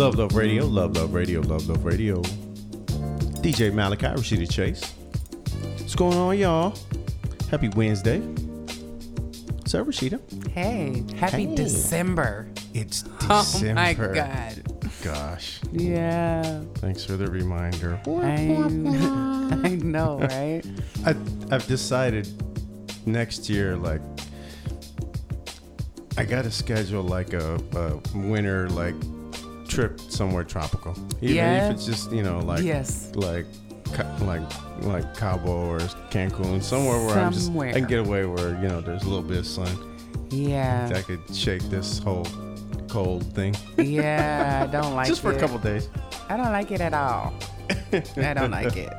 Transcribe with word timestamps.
Luv 0.00 0.14
Luv 0.16 0.34
Radio, 0.34 0.64
Luv 0.64 0.96
Luv 0.96 1.12
Radio, 1.12 1.40
Luv 1.42 1.68
Luv 1.68 1.84
Radio. 1.84 2.22
DJ 3.42 3.70
Malachi, 3.70 4.06
Rashida 4.06 4.50
Chase. 4.50 4.82
What's 5.78 5.94
going 5.94 6.16
on, 6.16 6.38
y'all? 6.38 6.74
Happy 7.50 7.68
Wednesday. 7.68 8.20
So, 9.66 9.84
Rashida, 9.84 10.18
Hey, 10.52 11.04
happy 11.18 11.44
Hey. 11.44 11.54
December. 11.54 12.48
it's 12.72 13.04
Oh 13.28 13.44
my 13.74 13.92
God. 13.92 14.62
Gosh, 15.04 15.60
Yeah. 15.70 16.62
thanks 16.76 17.04
for 17.04 17.18
the 17.18 17.26
reminder. 17.26 18.00
I, 18.06 18.08
I 19.68 19.68
know, 19.82 20.18
right? 20.20 20.62
I, 21.04 21.10
I've 21.54 21.66
decided 21.66 22.26
next 23.04 23.50
year, 23.50 23.76
like, 23.76 24.00
I 26.16 26.24
gotta 26.24 26.50
schedule 26.50 27.02
like 27.02 27.34
a, 27.34 27.60
a 27.76 28.18
winter 28.18 28.66
like 28.70 28.94
trip 29.70 30.00
somewhere 30.00 30.44
tropical. 30.44 30.94
Even 31.22 31.36
Yeah. 31.36 31.68
if 31.68 31.74
it's 31.76 31.86
just 31.86 32.12
you 32.12 32.22
know 32.22 32.40
like 32.40 32.62
yes. 32.62 33.12
like 33.14 33.46
like 34.22 34.42
like 34.82 35.16
Cabo 35.16 35.50
or 35.70 35.78
Cancun, 36.10 36.62
somewhere 36.62 37.04
where 37.06 37.18
I'm 37.18 37.32
just 37.32 37.46
Somewhere. 37.46 37.70
I 37.70 37.72
can 37.80 37.86
get 37.88 38.00
away 38.06 38.24
where 38.26 38.50
you 38.60 38.68
know 38.68 38.80
there's 38.80 39.02
a 39.02 39.08
little 39.08 39.22
bit 39.22 39.38
of 39.38 39.46
sun. 39.46 39.70
Yeah. 40.30 40.90
I 40.94 41.02
could 41.02 41.20
shake 41.34 41.62
this 41.70 41.98
whole 41.98 42.26
cold 42.88 43.24
thing 43.34 43.54
Yeah. 43.78 44.64
I 44.68 44.70
don't 44.70 44.94
like 44.98 45.06
it. 45.06 45.10
just 45.10 45.20
it. 45.20 45.22
for 45.22 45.32
a 45.32 45.38
couple 45.38 45.58
days. 45.58 45.88
I 46.28 46.36
don't 46.36 46.52
like 46.52 46.70
it 46.70 46.80
at 46.80 46.94
all. 46.94 47.32
I 48.16 48.34
don't 48.34 48.50
like 48.60 48.76
it. 48.76 48.92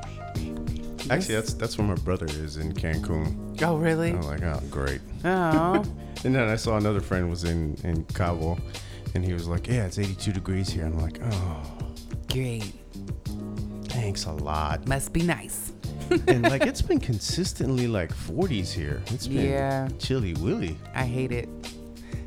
Actually, 1.09 1.35
that's 1.35 1.53
that's 1.53 1.77
where 1.77 1.87
my 1.87 1.95
brother 1.95 2.25
is 2.27 2.57
in 2.57 2.73
Cancun. 2.73 3.61
Oh, 3.63 3.75
really? 3.77 4.11
I'm 4.11 4.21
like, 4.21 4.43
oh, 4.43 4.61
great. 4.69 5.01
Oh. 5.25 5.83
And 6.23 6.35
then 6.35 6.47
I 6.49 6.55
saw 6.55 6.77
another 6.77 6.99
friend 6.99 7.31
was 7.31 7.45
in 7.45 7.75
in 7.83 8.03
Cabo, 8.13 8.55
and 9.15 9.23
he 9.23 9.33
was 9.33 9.47
like, 9.47 9.67
yeah, 9.67 9.85
it's 9.85 9.99
82 9.99 10.31
degrees 10.31 10.69
here. 10.69 10.85
I'm 10.85 10.99
like, 10.99 11.19
oh, 11.23 11.73
Great. 12.31 12.73
thanks 13.85 14.25
a 14.25 14.31
lot. 14.31 14.87
Must 14.87 15.11
be 15.13 15.21
nice. 15.21 15.73
and 16.27 16.43
like 16.43 16.63
it's 16.65 16.81
been 16.81 16.99
consistently 16.99 17.87
like 17.87 18.13
40s 18.13 18.71
here. 18.73 19.01
It's 19.07 19.27
been 19.27 19.45
Yeah. 19.49 19.87
chilly 19.99 20.33
willy. 20.35 20.77
I 20.93 21.05
hate 21.05 21.31
it. 21.31 21.47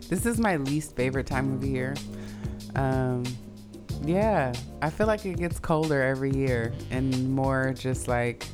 This 0.08 0.26
is 0.26 0.38
my 0.38 0.56
least 0.56 0.96
favorite 0.96 1.26
time 1.26 1.52
of 1.54 1.64
year. 1.64 1.94
Um, 2.76 3.24
yeah, 4.04 4.52
I 4.82 4.90
feel 4.90 5.06
like 5.06 5.24
it 5.26 5.38
gets 5.38 5.58
colder 5.58 6.02
every 6.02 6.34
year 6.34 6.72
and 6.90 7.30
more 7.34 7.72
just 7.74 8.08
like, 8.08 8.46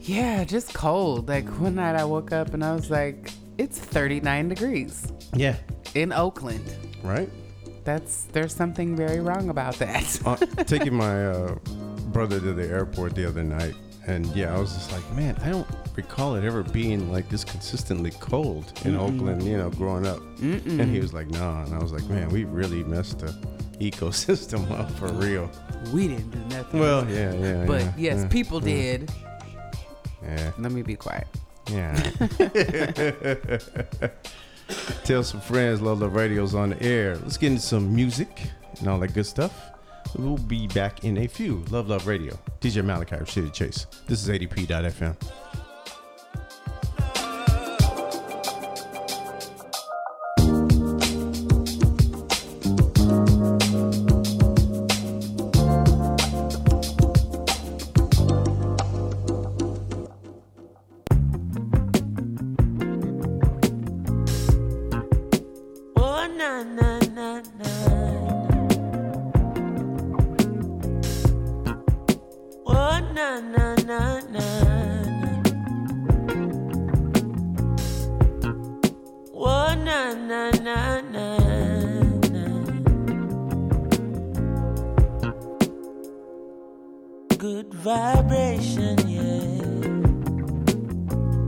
yeah, 0.00 0.44
just 0.44 0.74
cold. 0.74 1.28
Like 1.28 1.48
one 1.60 1.76
night 1.76 1.96
I 1.96 2.04
woke 2.04 2.32
up 2.32 2.54
and 2.54 2.64
I 2.64 2.74
was 2.74 2.90
like, 2.90 3.30
it's 3.56 3.78
39 3.78 4.48
degrees 4.48 5.12
Yeah. 5.34 5.56
In 5.94 6.12
Oakland. 6.12 6.64
Right. 7.02 7.30
That's 7.84 8.24
there's 8.32 8.54
something 8.54 8.96
very 8.96 9.20
wrong 9.20 9.48
about 9.50 9.74
that. 9.76 10.20
uh, 10.24 10.36
taking 10.64 10.94
my 10.94 11.26
uh, 11.26 11.54
brother 12.12 12.40
to 12.40 12.52
the 12.52 12.66
airport 12.66 13.14
the 13.14 13.26
other 13.28 13.42
night, 13.44 13.74
and 14.06 14.24
yeah, 14.28 14.54
I 14.56 14.58
was 14.58 14.72
just 14.74 14.90
like, 14.92 15.08
man, 15.12 15.36
I 15.42 15.50
don't 15.50 15.66
recall 15.94 16.34
it 16.36 16.44
ever 16.44 16.62
being 16.62 17.12
like 17.12 17.28
this 17.28 17.44
consistently 17.44 18.10
cold 18.20 18.72
in 18.86 18.96
Oakland, 18.96 19.42
you 19.42 19.58
know, 19.58 19.68
growing 19.70 20.06
up. 20.06 20.20
And 20.40 20.90
he 20.90 20.98
was 21.00 21.12
like, 21.12 21.28
no, 21.28 21.62
and 21.64 21.74
I 21.74 21.78
was 21.78 21.92
like, 21.92 22.04
man, 22.08 22.28
we 22.30 22.44
really 22.44 22.82
messed 22.84 23.18
the 23.20 23.32
ecosystem 23.80 24.70
up 24.78 24.90
for 24.92 25.08
real. 25.12 25.50
we 25.92 26.08
didn't 26.08 26.30
do 26.30 26.56
nothing. 26.56 26.80
Well, 26.80 27.06
yeah, 27.10 27.34
yeah, 27.34 27.64
but 27.66 27.82
yeah, 27.82 27.92
yes, 27.98 28.18
yeah, 28.22 28.28
people 28.28 28.60
did. 28.60 29.10
yeah, 30.22 30.52
Let 30.58 30.72
me 30.72 30.80
be 30.82 30.96
quiet. 30.96 31.26
yeah. 31.70 31.94
Tell 35.04 35.22
some 35.22 35.40
friends, 35.40 35.80
Luv 35.80 36.00
Luv 36.00 36.14
Radio's 36.14 36.54
on 36.54 36.70
the 36.70 36.82
air. 36.82 37.16
Let's 37.16 37.36
get 37.36 37.52
into 37.52 37.62
some 37.62 37.94
music 37.94 38.50
and 38.78 38.88
all 38.88 38.98
that 39.00 39.14
good 39.14 39.26
stuff. 39.26 39.70
We'll 40.16 40.38
be 40.38 40.66
back 40.68 41.04
in 41.04 41.18
a 41.18 41.26
few. 41.26 41.64
Luv 41.70 41.88
Luv 41.88 42.06
Radio. 42.06 42.38
DJ 42.60 42.84
Malachi, 42.84 43.16
City 43.26 43.50
Chase. 43.50 43.86
This 44.06 44.22
is 44.22 44.28
ADP.FM. 44.28 45.43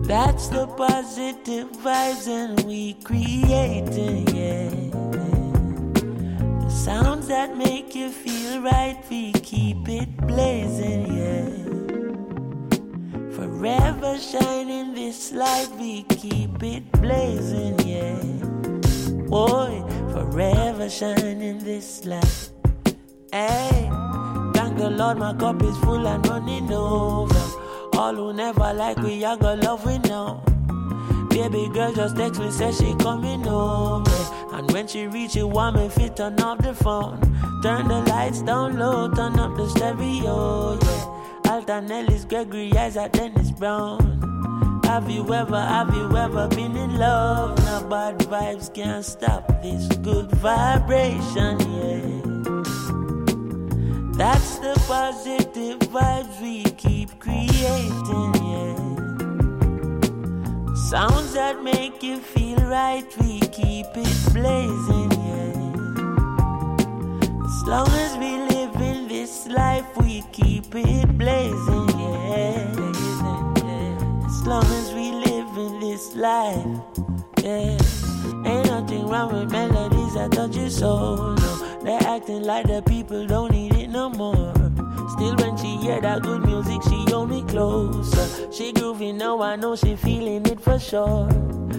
That's 0.07 0.47
the 0.47 0.69
positive 0.69 1.73
vibes 1.83 2.29
and 2.29 2.61
we 2.65 2.95
creating, 3.03 4.29
yeah. 4.29 4.71
The 6.63 6.71
sounds 6.71 7.27
that 7.27 7.57
make 7.57 7.93
you 7.97 8.11
feel 8.11 8.63
right, 8.63 8.97
we 9.11 9.33
keep 9.33 9.89
it 9.89 10.17
blazing, 10.19 11.13
yeah. 11.13 11.51
Forever 13.35 14.17
shining 14.19 14.95
this 14.95 15.33
light, 15.33 15.71
we 15.77 16.05
keep 16.05 16.63
it 16.63 16.85
blazing, 16.93 17.77
yeah. 17.81 18.23
Boy, 19.27 19.83
forever 20.13 20.89
shining 20.89 21.59
this 21.59 22.05
light. 22.05 22.51
Hey, 23.33 23.91
thank 24.55 24.79
the 24.79 24.89
Lord, 24.89 25.19
my 25.19 25.35
cup 25.35 25.61
is 25.65 25.77
full 25.79 26.07
and 26.07 26.25
running 26.29 26.73
over. 26.73 27.66
All 27.97 28.15
who 28.15 28.33
never 28.33 28.75
like 28.75 28.99
we, 28.99 29.25
I 29.25 29.37
got 29.37 29.59
love 29.61 29.87
we 29.87 29.99
know. 29.99 30.43
Baby 31.31 31.69
girl 31.73 31.93
just 31.93 32.17
text 32.17 32.41
me, 32.41 32.51
say 32.51 32.73
she 32.73 32.95
coming 32.97 33.47
over. 33.47 34.11
And 34.53 34.71
when 34.73 34.87
she 34.87 35.07
reach, 35.07 35.35
you 35.35 35.47
want 35.47 35.77
me 35.77 35.89
fit 35.89 36.17
turn 36.17 36.39
off 36.41 36.59
the 36.59 36.75
phone. 36.75 37.21
Turn 37.63 37.89
the 37.89 38.01
lights 38.09 38.43
down 38.43 38.79
low, 38.79 39.11
turn 39.13 39.39
up 39.39 39.57
the 39.57 39.69
stereo, 39.69 40.79
yeah. 40.79 41.53
Alton 41.53 41.91
Ellis, 41.91 42.25
Gregory 42.25 42.73
Isaac, 42.77 43.13
Dennis 43.13 43.51
Brown. 43.51 44.81
Have 44.85 45.11
you 45.11 45.33
ever, 45.33 45.61
have 45.61 45.95
you 45.95 46.17
ever 46.17 46.49
been 46.49 46.77
in 46.77 46.99
love? 46.99 47.59
Now 47.65 47.89
bad 47.89 48.19
vibes 48.19 48.73
can't 48.73 49.05
stop 49.05 49.49
this 49.63 49.89
good 49.99 50.31
vibration, 50.33 51.61
yeah. 51.61 52.36
That's 54.17 54.59
the 54.61 54.75
positive 54.89 55.79
vibes 55.91 56.41
we 56.41 56.65
keep 56.65 57.19
creating, 57.21 58.33
yeah. 58.51 58.77
Sounds 60.89 61.35
that 61.35 61.63
make 61.63 62.03
you 62.03 62.17
feel 62.21 62.57
right, 62.61 63.05
we 63.21 63.41
keep 63.41 63.87
it 63.95 64.33
blazing, 64.33 65.11
yeah. 65.13 65.53
As 67.45 67.63
long 67.67 67.89
as 67.89 68.17
we 68.17 68.39
live 68.55 68.75
in 68.77 69.07
this 69.07 69.47
life, 69.49 69.85
we 69.99 70.23
keep 70.33 70.75
it 70.75 71.19
blazing, 71.19 71.89
yeah. 72.01 72.65
As 74.25 74.47
long 74.47 74.65
as 74.65 74.95
we 74.95 75.13
live 75.13 75.59
in 75.59 75.79
this 75.81 76.15
life, 76.15 76.81
yeah. 77.43 77.86
Ain't 78.47 78.67
nothing 78.67 79.07
wrong 79.09 79.33
with 79.33 79.51
melodies 79.51 80.15
that 80.15 80.33
touch 80.33 80.57
your 80.57 80.71
soul, 80.71 81.35
no. 81.35 81.81
They're 81.83 82.03
acting 82.03 82.43
like 82.43 82.67
the 82.67 82.83
people 82.83 83.27
don't 83.27 83.53
need 83.53 83.75
it 83.75 83.89
no 83.89 84.09
more. 84.09 84.53
Still, 85.11 85.37
when 85.37 85.57
she 85.57 85.77
hear 85.77 86.01
that 86.01 86.23
good 86.23 86.45
music, 86.45 86.83
she 86.83 87.05
me 87.27 87.43
closer. 87.43 88.53
She 88.53 88.73
groovy 88.73 89.15
now, 89.15 89.43
I 89.43 89.57
know 89.57 89.77
she 89.77 89.97
feeling 89.97 90.47
it 90.47 90.61
for 90.61 90.79
sure. 90.79 91.29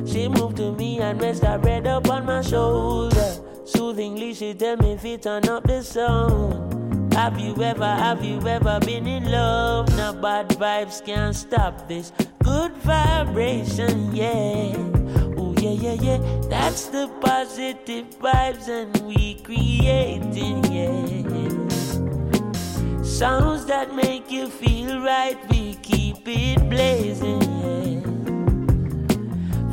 She 0.06 0.28
moved 0.28 0.58
to 0.58 0.72
me 0.74 1.00
and 1.00 1.22
rest 1.22 1.44
her 1.44 1.60
head 1.60 1.88
up 1.88 2.10
on 2.10 2.26
my 2.26 2.42
shoulder. 2.42 3.34
Soothingly, 3.66 4.34
she 4.34 4.54
tell 4.54 4.78
me 4.78 4.94
if 4.94 5.06
it 5.06 5.24
turn 5.24 5.48
up 5.50 5.64
the 5.64 5.84
sound. 5.84 7.14
Have 7.14 7.40
you 7.40 7.56
ever, 7.64 7.86
have 7.86 8.24
you 8.24 8.40
ever 8.48 8.80
been 8.80 9.08
in 9.08 9.32
love? 9.32 9.90
Now 9.98 10.14
bad 10.14 10.50
vibes 10.50 11.04
can't 11.06 11.36
stop 11.36 11.88
this 11.88 12.12
good 12.44 12.72
vibration, 12.78 14.16
yeah. 14.16 15.27
Yeah, 15.68 15.92
yeah, 15.92 16.02
yeah. 16.02 16.20
That's 16.50 16.86
the 16.86 17.10
positive 17.20 18.06
vibes 18.22 18.70
and 18.70 18.96
we 19.06 19.36
creating, 19.44 20.64
yeah. 20.72 21.24
Sounds 23.04 23.66
that 23.66 23.94
make 23.94 24.32
you 24.32 24.48
feel 24.48 25.02
right, 25.02 25.38
we 25.50 25.74
keep 25.82 26.26
it 26.26 26.70
blazing, 26.70 27.42
yeah. 27.42 28.00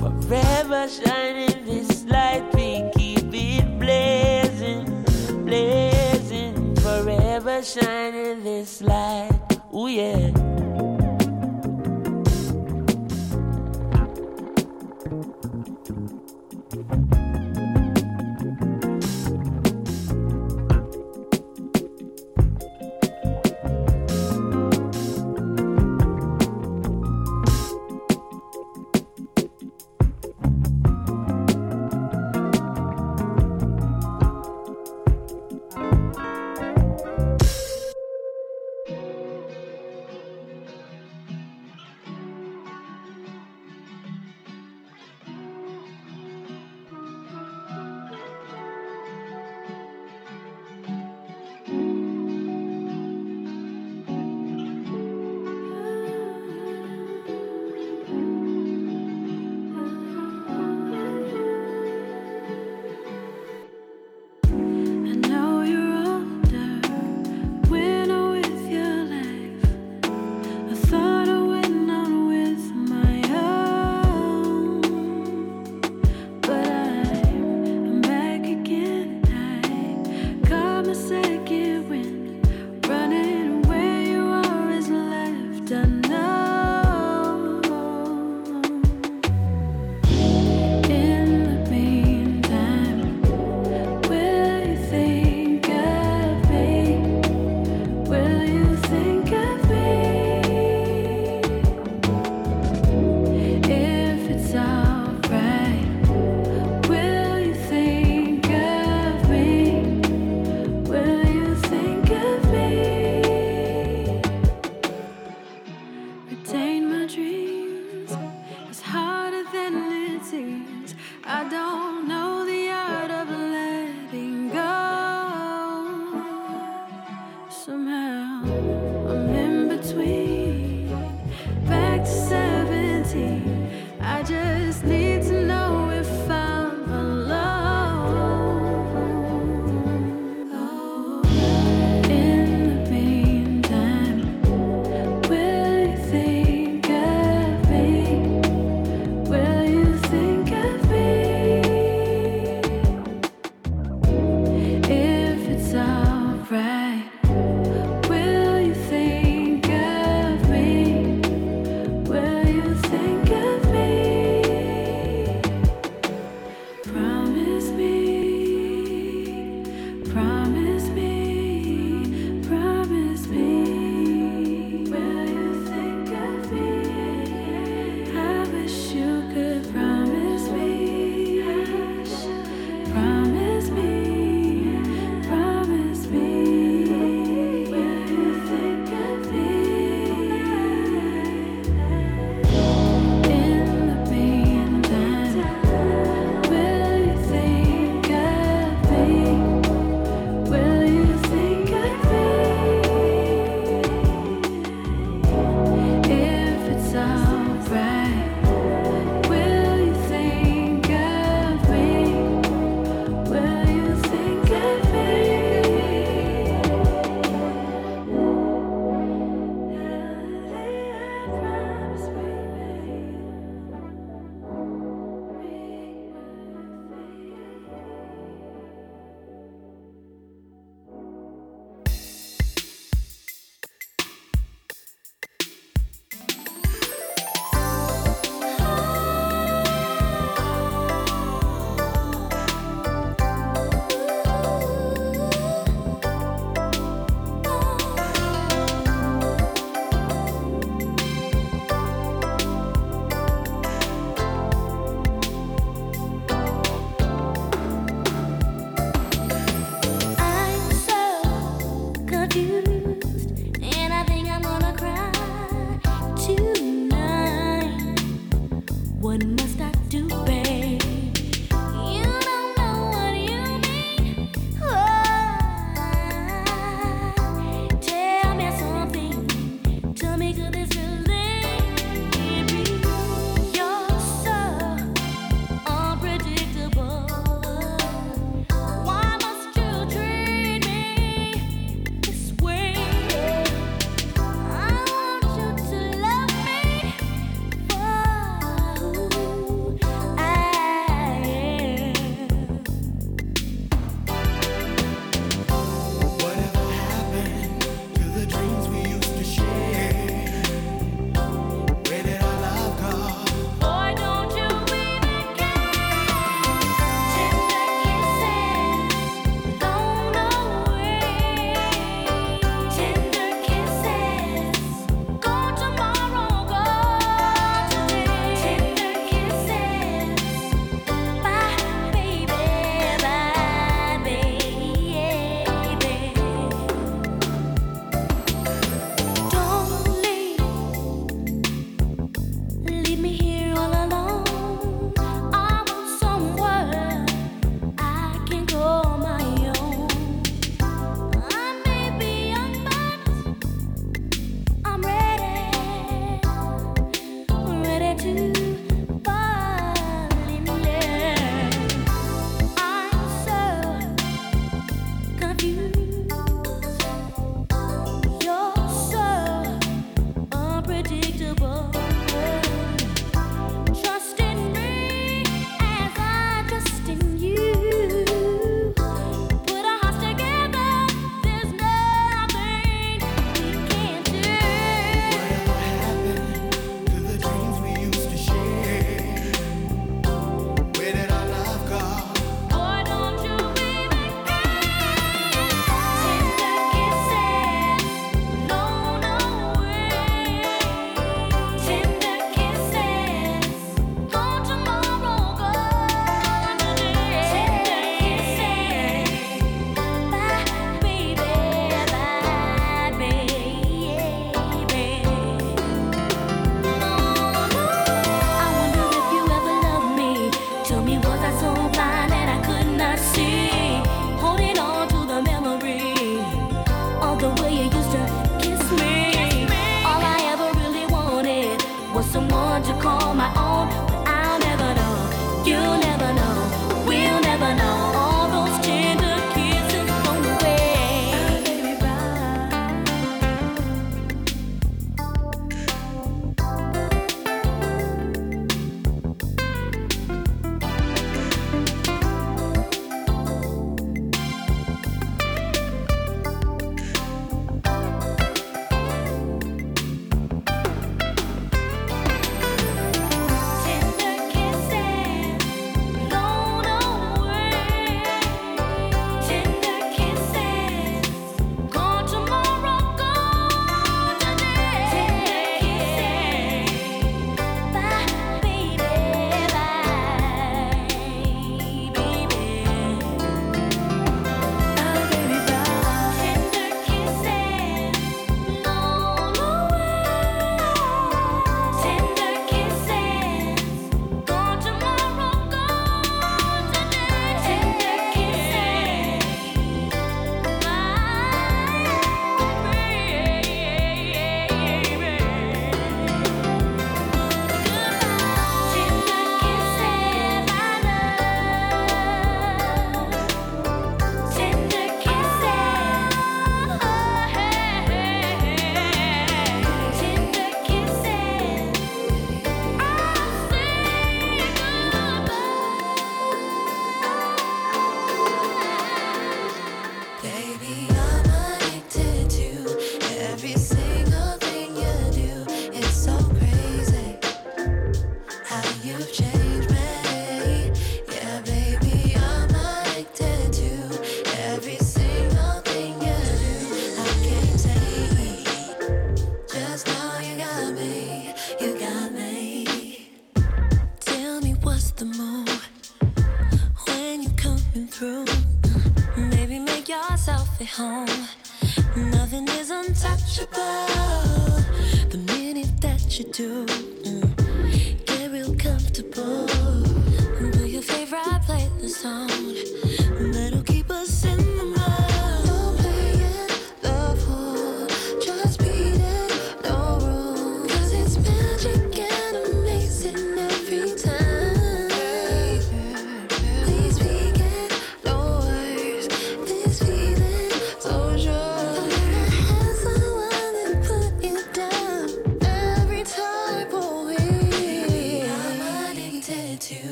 Forever 0.00 0.88
shining 0.88 1.64
this 1.64 2.04
light, 2.06 2.42
we 2.54 2.90
keep 2.96 3.32
it 3.32 3.78
blazing. 3.78 5.04
Blazing. 5.44 6.74
Forever 6.76 7.62
shining 7.62 8.42
this 8.42 8.82
light. 8.82 9.30
Ooh, 9.72 9.86
yeah. 9.86 10.32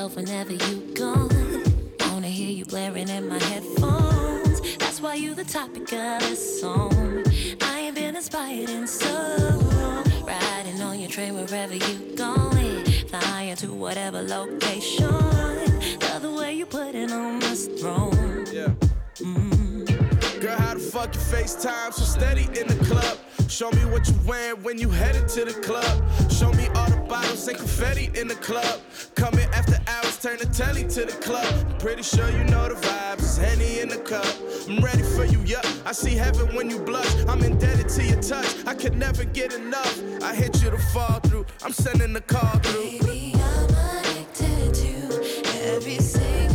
myself 0.00 0.16
whenever 0.16 0.52
you 0.52 0.94
gone. 0.94 1.62
Wanna 2.10 2.28
hear 2.28 2.50
you 2.50 2.64
blaring 2.64 3.08
in 3.08 3.28
my 3.28 3.38
headphones. 3.38 4.60
That's 4.78 5.00
why 5.00 5.16
you 5.16 5.34
the 5.34 5.44
topic 5.44 5.92
of 5.92 6.20
this 6.20 6.60
song. 6.60 7.24
I 7.60 7.80
ain't 7.80 7.94
been 7.94 8.16
inspired 8.16 8.70
in 8.70 8.86
so 8.86 9.12
long. 9.74 10.04
Riding 10.26 10.80
on 10.80 11.00
your 11.00 11.10
train 11.10 11.34
wherever 11.34 11.74
you 11.74 12.16
going. 12.16 12.84
Flying 13.08 13.56
to 13.56 13.72
whatever 13.72 14.22
location. 14.22 15.06
Love 15.06 16.22
the 16.22 16.34
way 16.34 16.54
you 16.54 16.64
put 16.64 16.94
it 16.94 17.12
on 17.12 17.40
this 17.40 17.66
throne. 17.66 18.46
Yeah. 18.50 18.72
Mm. 19.16 20.40
Girl, 20.40 20.56
how 20.56 20.74
the 20.74 20.80
fuck 20.80 21.14
you 21.14 21.20
FaceTime 21.20 21.92
so 21.92 22.04
steady 22.04 22.44
in 22.58 22.66
the 22.68 22.80
club? 22.88 23.18
Show 23.50 23.70
me 23.72 23.84
what 23.92 24.08
you 24.08 24.14
wear 24.26 24.56
when 24.56 24.78
you 24.78 24.88
headed 24.88 25.28
to 25.36 25.44
the 25.44 25.52
club. 25.60 25.96
Show 26.30 26.50
me 26.52 26.68
all 26.68 26.88
the 26.88 26.99
bottles 27.10 27.48
and 27.48 27.58
confetti 27.58 28.08
in 28.14 28.28
the 28.28 28.36
club. 28.36 28.80
Coming 29.16 29.48
after 29.52 29.76
hours, 29.88 30.16
turn 30.18 30.38
the 30.38 30.46
telly 30.46 30.84
to 30.84 31.04
the 31.04 31.16
club. 31.20 31.44
I'm 31.68 31.78
pretty 31.78 32.04
sure 32.04 32.30
you 32.30 32.44
know 32.44 32.68
the 32.68 32.76
vibes. 32.76 33.36
Henny 33.36 33.80
in 33.80 33.88
the 33.88 33.98
cup. 33.98 34.24
I'm 34.68 34.82
ready 34.82 35.02
for 35.02 35.24
you, 35.24 35.40
yup. 35.40 35.66
I 35.84 35.92
see 35.92 36.14
heaven 36.14 36.54
when 36.54 36.70
you 36.70 36.78
blush. 36.78 37.12
I'm 37.26 37.42
indebted 37.42 37.88
to 37.88 38.04
your 38.04 38.22
touch. 38.22 38.46
I 38.64 38.74
could 38.74 38.96
never 38.96 39.24
get 39.24 39.52
enough. 39.52 40.22
I 40.22 40.34
hit 40.34 40.62
you 40.62 40.70
to 40.70 40.78
fall 40.94 41.18
through. 41.20 41.46
I'm 41.64 41.72
sending 41.72 42.12
the 42.12 42.20
call 42.20 42.56
through. 42.60 43.00
Baby, 43.00 43.34
I'm 43.34 43.70
addicted 43.98 44.74
to 44.74 45.74
every 45.74 45.98
single. 45.98 46.49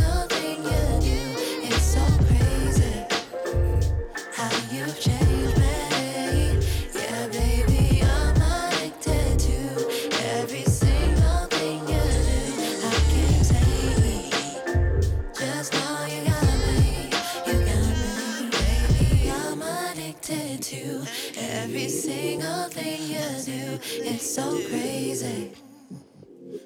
It's 23.82 24.34
so 24.34 24.58
crazy 24.68 25.52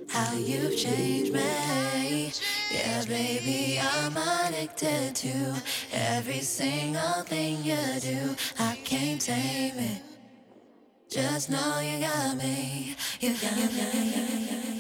how 0.09 0.35
you've 0.35 0.77
changed 0.77 1.33
me. 1.33 2.33
Yeah, 2.73 3.05
baby, 3.07 3.81
I'm 3.83 4.17
addicted 4.17 5.15
to 5.17 5.63
every 5.93 6.41
single 6.41 7.23
thing 7.25 7.65
you 7.65 8.01
do. 8.01 8.37
I 8.59 8.77
can't 8.85 9.21
tame 9.21 9.79
it. 9.79 10.03
Just 11.09 11.51
know 11.51 11.81
you 11.81 12.01
got 12.01 12.37
me. 12.37 12.97
You 13.21 13.35
got 13.35 13.57
me. 13.57 14.80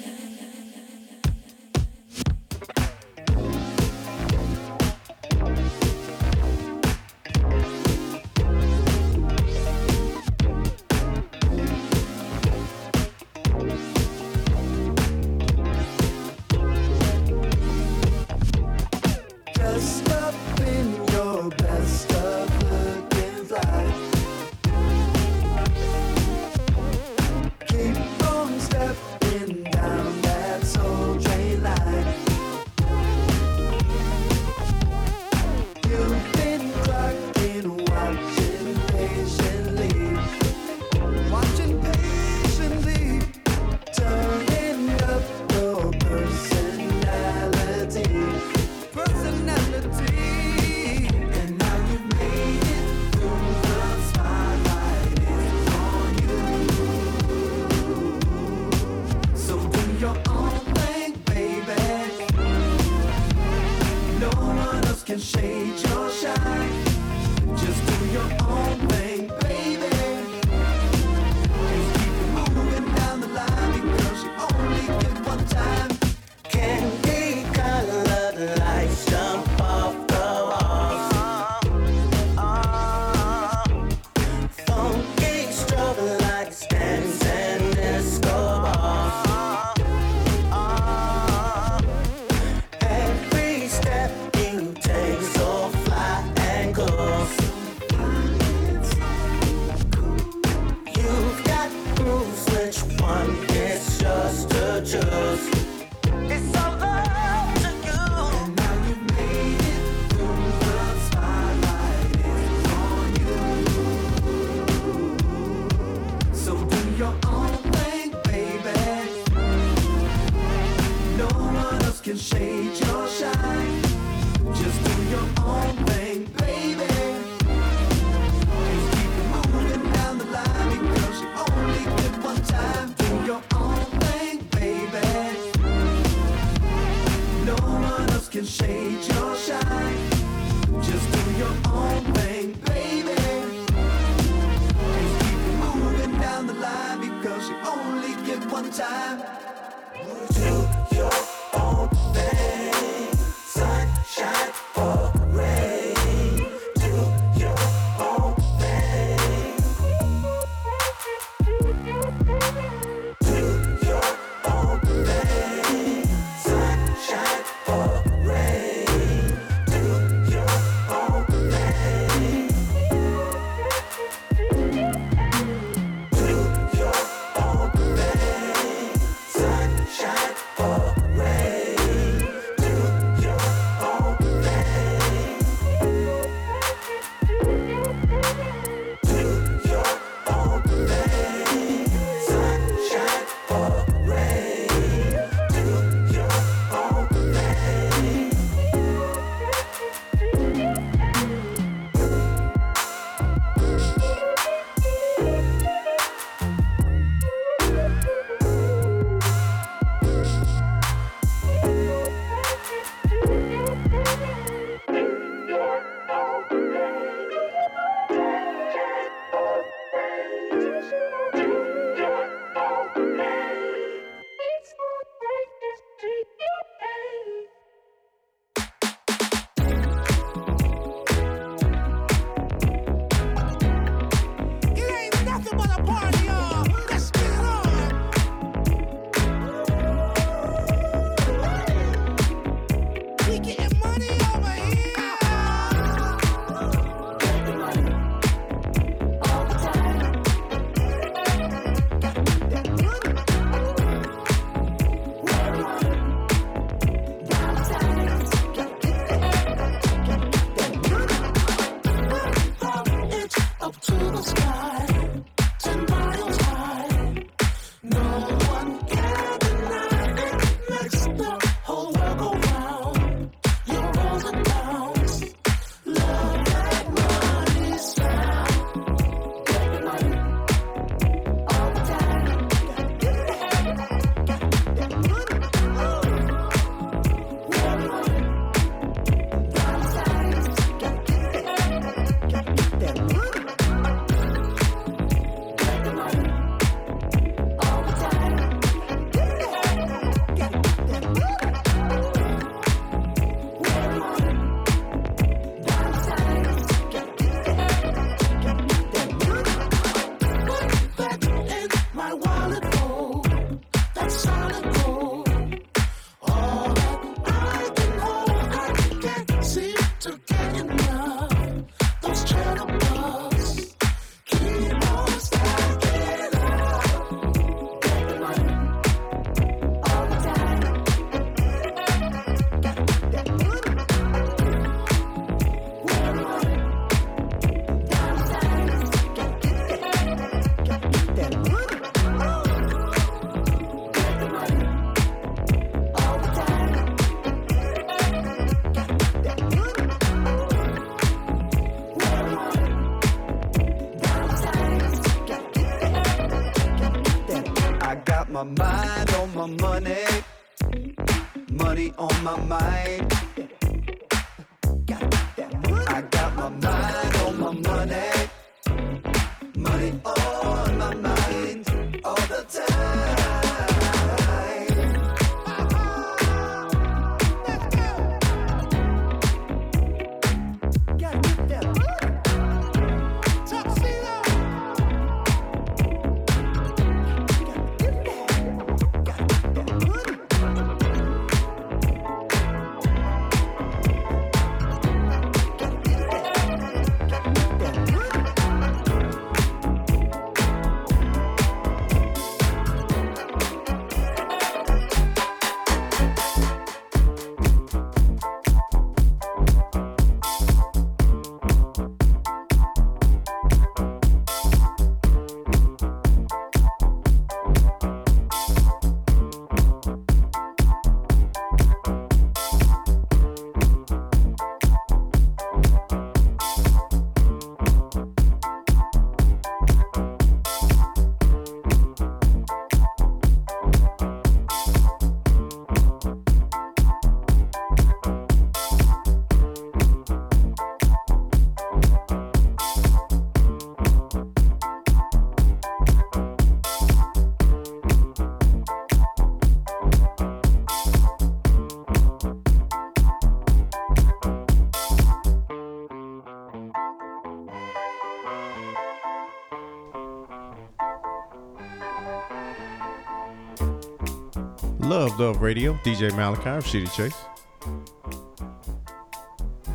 Luv 465.20 465.36
Luv 465.36 465.42
Radio, 465.42 465.74
DJ 465.84 466.16
Malachi 466.16 466.48
of 466.48 466.64
Shitty 466.64 466.96
Chase. 466.96 467.14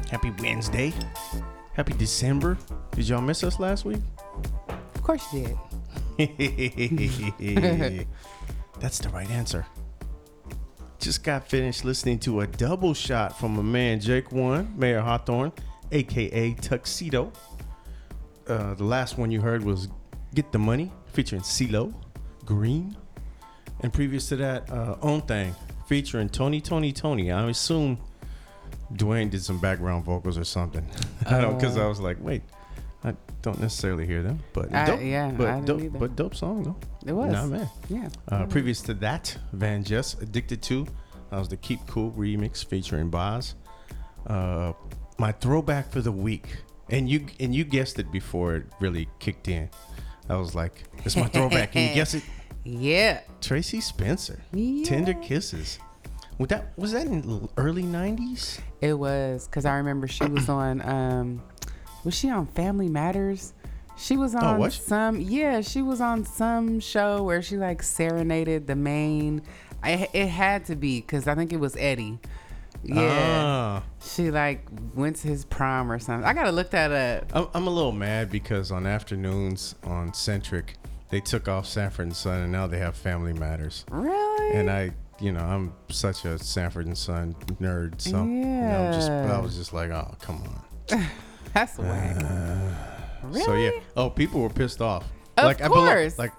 Happy 0.10 0.32
Wednesday. 0.40 0.92
Happy 1.74 1.94
December. 1.94 2.58
Did 2.94 3.10
y'all 3.10 3.22
miss 3.22 3.44
us 3.44 3.60
last 3.60 3.86
week? 3.86 4.02
Of 4.96 5.04
course 5.04 5.24
you 5.32 5.56
did. 6.18 6.38
That's 8.80 8.98
the 8.98 9.10
right 9.10 9.30
answer. 9.30 9.68
Just 10.98 11.24
got 11.24 11.48
finished 11.48 11.86
listening 11.86 12.18
to 12.22 12.40
a 12.40 12.48
double 12.48 12.96
shot 12.96 13.38
from 13.38 13.60
a 13.60 13.64
man, 13.64 14.00
Jake 14.00 14.32
One, 14.32 14.74
Mayer 14.76 15.02
Hawthorne, 15.02 15.52
aka 15.92 16.56
Tuxedo. 16.56 17.32
Uh, 18.48 18.74
the 18.74 18.84
last 18.84 19.20
one 19.20 19.30
you 19.30 19.42
heard 19.42 19.64
was 19.64 19.90
Get 20.34 20.52
the 20.52 20.58
Money, 20.58 20.92
featuring 21.14 21.44
CeeLo, 21.44 21.94
Green. 22.46 22.98
And 23.86 23.94
previous 23.94 24.28
to 24.30 24.36
that, 24.38 24.68
uh, 24.72 24.96
Own 25.04 25.22
Thing, 25.22 25.54
featuring 25.86 26.28
Tony, 26.28 26.60
Tony, 26.60 26.92
Tony. 26.92 27.32
I 27.32 27.48
assume 27.48 28.00
Dwayne 28.92 29.30
did 29.30 29.44
some 29.44 29.60
background 29.60 30.06
vocals 30.06 30.40
or 30.40 30.44
something. 30.44 30.84
I 31.28 31.40
don't, 31.40 31.56
because 31.56 31.78
I 31.78 31.86
was 31.86 32.00
like, 32.00 32.18
wait, 32.20 32.42
I 33.04 33.14
don't 33.44 33.62
necessarily 33.62 34.08
hear 34.08 34.24
them, 34.24 34.40
but 34.54 34.74
I- 34.74 34.88
dope. 34.88 35.02
yeah, 35.04 35.30
but 35.30 35.66
dope, 35.66 35.82
either. 35.82 36.00
but 36.00 36.16
dope 36.16 36.34
song 36.34 36.64
though. 36.64 36.76
It 37.06 37.14
was. 37.14 37.32
Nah, 37.32 37.46
man. 37.46 37.70
Yeah. 37.88 38.10
Uh, 38.28 38.48
previous 38.48 38.82
to 38.82 38.96
that, 38.96 39.38
Van 39.54 39.84
Jess, 39.84 40.16
Addicted 40.20 40.64
to. 40.64 40.88
That 41.30 41.38
was 41.38 41.50
the 41.50 41.58
Keep 41.58 41.86
Cool 41.86 42.12
remix 42.14 42.66
featuring 42.66 43.12
Boz. 43.12 43.54
Uh, 44.26 44.74
my 45.20 45.32
throwback 45.32 45.92
for 45.92 46.02
the 46.02 46.12
week, 46.12 46.48
and 46.90 47.08
you 47.08 47.28
and 47.40 47.54
you 47.54 47.64
guessed 47.64 48.00
it 48.00 48.12
before 48.12 48.56
it 48.56 48.66
really 48.80 49.08
kicked 49.20 49.48
in. 49.48 49.70
I 50.28 50.38
was 50.38 50.56
like, 50.56 50.86
"It's 51.04 51.16
my 51.16 51.28
throwback." 51.28 51.74
Can 51.74 51.88
you 51.90 51.94
guess 51.94 52.16
it? 52.16 52.24
Yeah. 52.66 53.22
Tracie 53.42 53.80
Spencer, 53.80 54.42
Yeah. 54.52 54.84
Tender 54.86 55.14
Kisses. 55.14 55.80
Was 56.38 56.50
that 56.50 56.78
was 56.78 56.92
that 56.92 57.08
in 57.08 57.48
early 57.56 57.84
'90s? 57.84 58.60
It 58.82 58.94
was 58.96 59.48
because 59.48 59.64
I 59.66 59.76
remember 59.78 60.08
she 60.08 60.26
was 60.26 60.50
on. 60.50 60.82
Um, 60.82 61.42
was 62.04 62.14
she 62.14 62.30
on 62.30 62.48
Family 62.48 62.90
Matters? 62.90 63.54
She 63.98 64.18
was 64.18 64.36
on 64.36 64.44
Oh, 64.44 64.58
was 64.58 64.74
she? 64.74 64.82
some. 64.82 65.22
Yeah, 65.22 65.62
she 65.62 65.82
was 65.82 66.02
on 66.02 66.26
some 66.26 66.80
show 66.82 67.24
where 67.24 67.42
she 67.42 67.56
like 67.56 67.82
serenaded 67.82 68.68
the 68.68 68.76
main. 68.76 69.44
I, 69.82 70.10
it 70.12 70.28
had 70.28 70.66
to 70.66 70.76
be 70.76 71.00
because 71.00 71.28
I 71.28 71.36
think 71.36 71.54
it 71.54 71.60
was 71.60 71.76
Eddie. 71.78 72.20
Yeah, 72.84 73.82
Ah. 73.82 73.84
she 74.04 74.30
like 74.32 74.68
went 74.94 75.16
to 75.18 75.28
his 75.30 75.46
prom 75.46 75.90
or 75.92 76.00
something. 76.00 76.26
I 76.28 76.34
gotta 76.34 76.52
look 76.52 76.72
that 76.72 76.92
up. 76.92 77.32
I'm, 77.34 77.48
I'm 77.54 77.68
a 77.68 77.72
little 77.72 77.92
mad 77.94 78.30
because 78.30 78.72
on 78.72 78.86
afternoons 78.86 79.76
on 79.84 80.14
Centric, 80.14 80.76
they 81.10 81.20
took 81.22 81.48
off 81.48 81.66
Sanford 81.66 82.08
and 82.08 82.16
Son, 82.16 82.42
and 82.42 82.52
now 82.52 82.68
they 82.68 82.80
have 82.80 82.96
Family 82.96 83.34
Matters. 83.34 83.86
Really? 83.92 84.54
and 84.58 84.70
I, 84.70 84.92
you 85.20 85.32
know, 85.32 85.40
I'm 85.44 85.74
such 85.90 86.26
a 86.26 86.38
Sanford 86.40 86.88
and 86.88 86.98
Son 86.98 87.36
nerd, 87.62 88.02
so 88.02 88.18
you 88.24 88.46
know, 88.46 88.88
I'm 88.88 88.94
just, 88.94 89.10
I 89.12 89.40
was 89.40 89.56
just 89.56 89.74
like, 89.74 89.92
oh, 89.92 90.16
come 90.22 90.42
on. 90.92 91.06
That's 91.54 91.78
whack. 91.78 92.18
Uh, 92.24 92.74
really? 93.24 93.42
So 93.46 93.56
yeah, 93.56 93.72
oh, 93.96 94.10
people 94.10 94.42
were 94.42 94.50
pissed 94.50 94.82
off. 94.82 95.06
Of 95.38 95.46
I 95.46 95.54
belong, 95.68 95.88
course. 95.88 96.18
like 96.20 96.32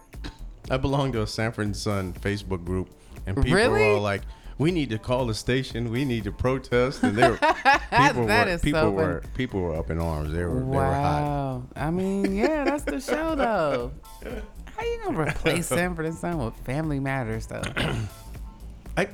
I 0.70 0.76
belong 0.76 1.12
to 1.12 1.22
a 1.22 1.26
Sanford 1.26 1.66
and 1.66 1.76
Son 1.76 2.12
Facebook 2.14 2.64
group, 2.64 2.90
and 3.26 3.36
people 3.36 3.54
Really? 3.56 3.68
were 3.88 3.94
all 3.94 4.00
like, 4.00 4.22
"We 4.58 4.70
need 4.72 4.90
to 4.90 4.98
call 4.98 5.26
the 5.26 5.34
station. 5.34 5.90
We 5.90 6.04
need 6.04 6.24
to 6.24 6.32
protest." 6.32 7.02
And 7.02 7.16
they 7.16 7.28
were 7.28 7.36
people 7.90 8.26
That 8.26 8.46
were 8.46 8.52
is 8.52 8.60
so 8.60 8.64
people 8.64 8.80
funny. 8.82 8.92
were 8.96 9.22
people 9.34 9.60
were 9.60 9.76
up 9.76 9.90
in 9.90 9.98
arms. 10.00 10.32
They 10.32 10.44
were 10.44 10.60
they 10.60 10.64
were 10.66 10.84
hot. 10.84 11.22
Wow. 11.22 11.62
I 11.76 11.90
mean, 11.90 12.34
yeah, 12.36 12.64
that's 12.64 12.84
the 12.84 13.00
show 13.00 13.34
though. 13.34 13.92
How 14.76 14.84
you 14.84 15.00
gonna 15.04 15.22
replace 15.30 15.66
Sanford 15.68 16.06
and 16.06 16.14
Son 16.14 16.38
with 16.38 16.54
Family 16.64 17.00
Matters 17.00 17.46
though? 17.46 17.62
I 18.96 19.08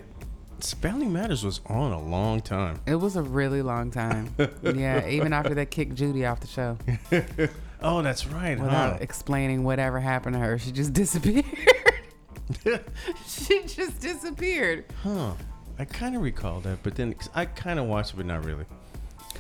Family 0.61 1.07
Matters 1.07 1.45
was 1.45 1.61
on 1.67 1.93
a 1.93 2.01
long 2.01 2.41
time. 2.41 2.81
It 2.87 2.95
was 2.97 3.17
a 3.17 3.23
really 3.23 3.63
long 3.63 3.91
time. 3.91 4.35
yeah, 4.63 5.07
even 5.09 5.33
after 5.33 5.55
they 5.55 5.67
kicked 5.67 5.95
Judy 5.95 6.25
off 6.25 6.41
the 6.41 6.47
show 6.47 6.79
Oh, 7.85 8.01
that's 8.01 8.27
right, 8.29 8.59
without 8.61 8.93
huh? 8.93 8.99
explaining 9.01 9.65
whatever 9.65 9.99
happened 9.99 10.35
to 10.35 10.39
her, 10.41 10.57
she 10.57 10.71
just 10.71 10.93
disappeared. 10.93 11.45
she 13.27 13.63
just 13.65 14.01
disappeared. 14.01 14.85
Huh. 15.03 15.33
I 15.81 15.85
kind 15.85 16.15
of 16.15 16.23
recall 16.23 16.61
that, 16.61 16.79
but 16.85 16.95
then 16.95 17.17
I 17.35 17.45
kind 17.45 17.81
of 17.81 17.87
watched 17.87 18.15
it, 18.15 18.19
but 18.19 18.27
not 18.27 18.45
really. 18.45 18.67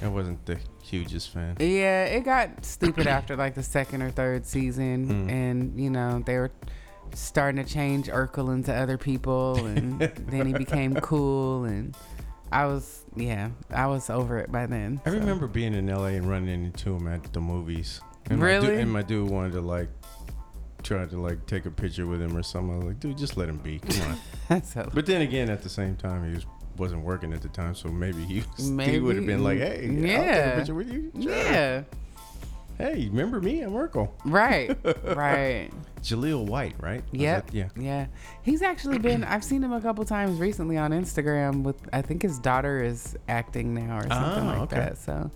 I 0.02 0.08
wasn't 0.08 0.44
the 0.46 0.58
hugest 0.82 1.30
fan. 1.30 1.56
Yeah, 1.60 2.04
it 2.04 2.24
got 2.24 2.64
stupid 2.64 3.06
after 3.06 3.36
like 3.36 3.54
the 3.54 3.62
second 3.62 4.02
or 4.02 4.10
third 4.10 4.44
season, 4.46 5.06
hmm. 5.06 5.30
and 5.30 5.80
you 5.80 5.90
know 5.90 6.22
they 6.24 6.36
were 6.38 6.50
starting 7.14 7.64
to 7.64 7.70
change 7.70 8.08
Urkel 8.08 8.52
into 8.52 8.74
other 8.74 8.98
people, 8.98 9.56
and 9.66 10.00
then 10.00 10.46
he 10.46 10.52
became 10.52 10.94
cool, 10.96 11.64
and 11.64 11.96
I 12.50 12.66
was 12.66 13.04
yeah, 13.16 13.50
I 13.70 13.86
was 13.86 14.10
over 14.10 14.38
it 14.38 14.50
by 14.50 14.66
then. 14.66 15.00
I 15.06 15.10
so. 15.10 15.16
remember 15.16 15.46
being 15.46 15.74
in 15.74 15.86
LA 15.86 16.06
and 16.06 16.28
running 16.28 16.64
into 16.64 16.94
him 16.94 17.06
at 17.08 17.32
the 17.32 17.40
movies. 17.40 18.00
And 18.30 18.40
My 18.40 18.46
Really? 18.46 18.66
dude, 18.68 18.78
and 18.78 18.92
my 18.92 19.02
dude 19.02 19.28
wanted 19.28 19.52
to 19.52 19.60
like 19.60 19.88
try 20.82 21.06
to 21.06 21.20
like 21.20 21.46
take 21.46 21.66
a 21.66 21.70
picture 21.70 22.06
with 22.06 22.20
him 22.20 22.36
or 22.36 22.42
something. 22.42 22.74
I 22.74 22.76
was 22.78 22.86
like, 22.86 23.00
dude, 23.00 23.18
just 23.18 23.36
let 23.36 23.48
him 23.48 23.58
be. 23.58 23.78
Come 23.78 24.18
on. 24.50 24.62
But 24.92 25.06
then 25.06 25.22
again, 25.22 25.48
at 25.48 25.62
the 25.62 25.68
same 25.68 25.96
time, 25.96 26.28
he 26.28 26.34
was 26.34 26.44
wasn't 26.76 27.02
working 27.02 27.32
at 27.32 27.42
the 27.42 27.48
time, 27.48 27.74
so 27.74 27.88
maybe 27.88 28.24
he 28.24 28.42
was, 28.56 28.68
he 28.88 28.98
would 28.98 29.16
have 29.16 29.26
been 29.26 29.42
like, 29.44 29.58
hey, 29.58 29.84
I'll 29.88 29.94
take 29.94 30.00
Yeah. 30.10 30.34
a 30.52 30.56
picture 30.58 30.74
with 30.74 30.92
you. 30.92 31.12
Sure. 31.20 31.32
yeah, 31.32 31.82
Hey, 32.78 33.08
remember 33.08 33.40
me? 33.40 33.60
I'm 33.60 33.72
Urkel. 33.72 34.10
right, 34.24 34.76
right. 35.16 35.70
Jaleel 36.02 36.46
White, 36.46 36.74
right? 36.80 37.04
Yep. 37.12 37.46
that- 37.46 37.54
yeah. 37.54 37.68
Yeah. 37.76 38.06
He's 38.42 38.60
actually 38.62 38.98
been 38.98 39.22
I've 39.22 39.44
seen 39.44 39.62
him 39.62 39.72
a 39.72 39.80
couple 39.80 40.04
times 40.04 40.40
recently 40.40 40.76
on 40.76 40.90
Instagram 40.90 41.62
with 41.62 41.76
I 41.92 42.02
think 42.02 42.22
his 42.22 42.38
daughter 42.40 42.82
is 42.82 43.16
acting 43.28 43.72
now 43.74 43.98
or 43.98 44.02
something 44.08 44.44
Ah, 44.48 44.48
like 44.48 44.60
okay. 44.62 44.76
that. 44.76 44.98
So 44.98 45.30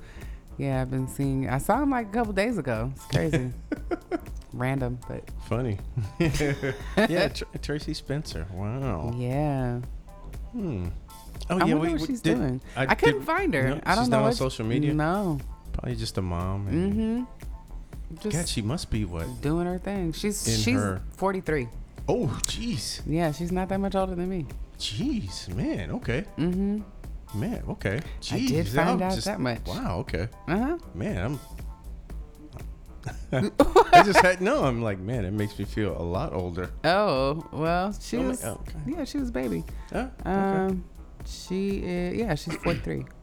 yeah, 0.58 0.80
I've 0.82 0.90
been 0.90 1.06
seeing 1.06 1.48
I 1.48 1.58
saw 1.58 1.80
him 1.82 1.90
like 1.90 2.08
a 2.08 2.10
couple 2.10 2.32
days 2.32 2.58
ago. 2.58 2.90
It's 2.96 3.04
crazy. 3.06 3.52
Random, 4.52 4.98
but 5.06 5.22
Funny. 5.48 5.78
yeah, 6.18 7.28
Tr- 7.28 7.44
Tracie 7.62 7.94
Spencer. 7.94 8.46
Wow. 8.52 9.12
yeah. 9.16 9.80
Hmm. 10.50 10.86
Oh 11.48 11.58
I 11.58 11.64
yeah, 11.66 11.74
wonder 11.74 11.76
we, 11.76 11.92
what 11.92 12.00
we 12.00 12.06
she's 12.06 12.20
did- 12.20 12.36
doing. 12.38 12.60
I, 12.76 12.94
couldn't 12.94 13.18
did- 13.20 13.26
find 13.26 13.54
her. 13.54 13.68
no, 13.70 13.80
I 13.86 13.94
don't 13.94 14.04
she's 14.04 14.08
know 14.10 14.20
not 14.20 14.26
on 14.26 14.32
social 14.34 14.64
media. 14.66 14.92
No. 14.94 15.38
Probably 15.72 15.94
just 15.96 16.18
a 16.18 16.22
mom. 16.22 16.66
And 16.68 16.92
Mm-hmm. 16.92 18.18
Just 18.20 18.36
God, 18.36 18.48
she 18.48 18.62
must 18.62 18.90
be 18.90 19.04
what? 19.04 19.40
doing 19.42 19.66
her 19.66 19.78
thing. 19.78 20.12
She's 20.12 20.46
In 20.46 20.54
she's 20.60 20.74
her- 20.76 21.02
43. 21.16 21.68
Oh, 22.08 22.26
jeez, 22.44 23.00
Yeah, 23.04 23.32
she's 23.32 23.50
not 23.50 23.68
that 23.68 23.80
much 23.80 23.94
older 23.96 24.14
than 24.14 24.28
me. 24.28 24.46
jeez, 24.78 25.52
man. 25.54 25.90
Okay, 25.90 26.24
Mm-hmm. 26.38 26.80
man. 27.40 27.62
Okay. 27.68 28.00
I 28.32 28.38
did 28.46 28.68
find 28.68 29.02
out 29.02 29.16
that 29.18 29.40
much. 29.40 29.66
Wow. 29.66 29.98
Okay, 30.00 30.28
Uh-huh. 30.48 30.78
man. 30.94 31.24
I'm. 31.26 31.40
I 33.92 34.02
just 34.04 34.20
had 34.20 34.40
no. 34.40 34.64
I'm 34.64 34.82
like, 34.82 34.98
man. 34.98 35.24
It 35.24 35.32
makes 35.32 35.58
me 35.58 35.64
feel 35.64 35.96
a 36.00 36.02
lot 36.02 36.32
older. 36.32 36.70
Oh, 36.84 37.44
well, 37.52 37.92
she 38.00 38.16
Oh 38.18 38.22
my- 38.22 38.28
was 38.28 38.44
oh, 38.44 38.52
okay. 38.68 38.78
Yeah, 38.86 39.04
she 39.04 39.18
was 39.18 39.28
a 39.28 39.32
baby. 39.32 39.64
Huh? 39.92 40.08
okay. 40.20 40.30
Um 40.30 40.84
she 41.26 41.78
is 41.78 42.16
yeah, 42.16 42.34
she's 42.34 42.56
43. 42.56 43.04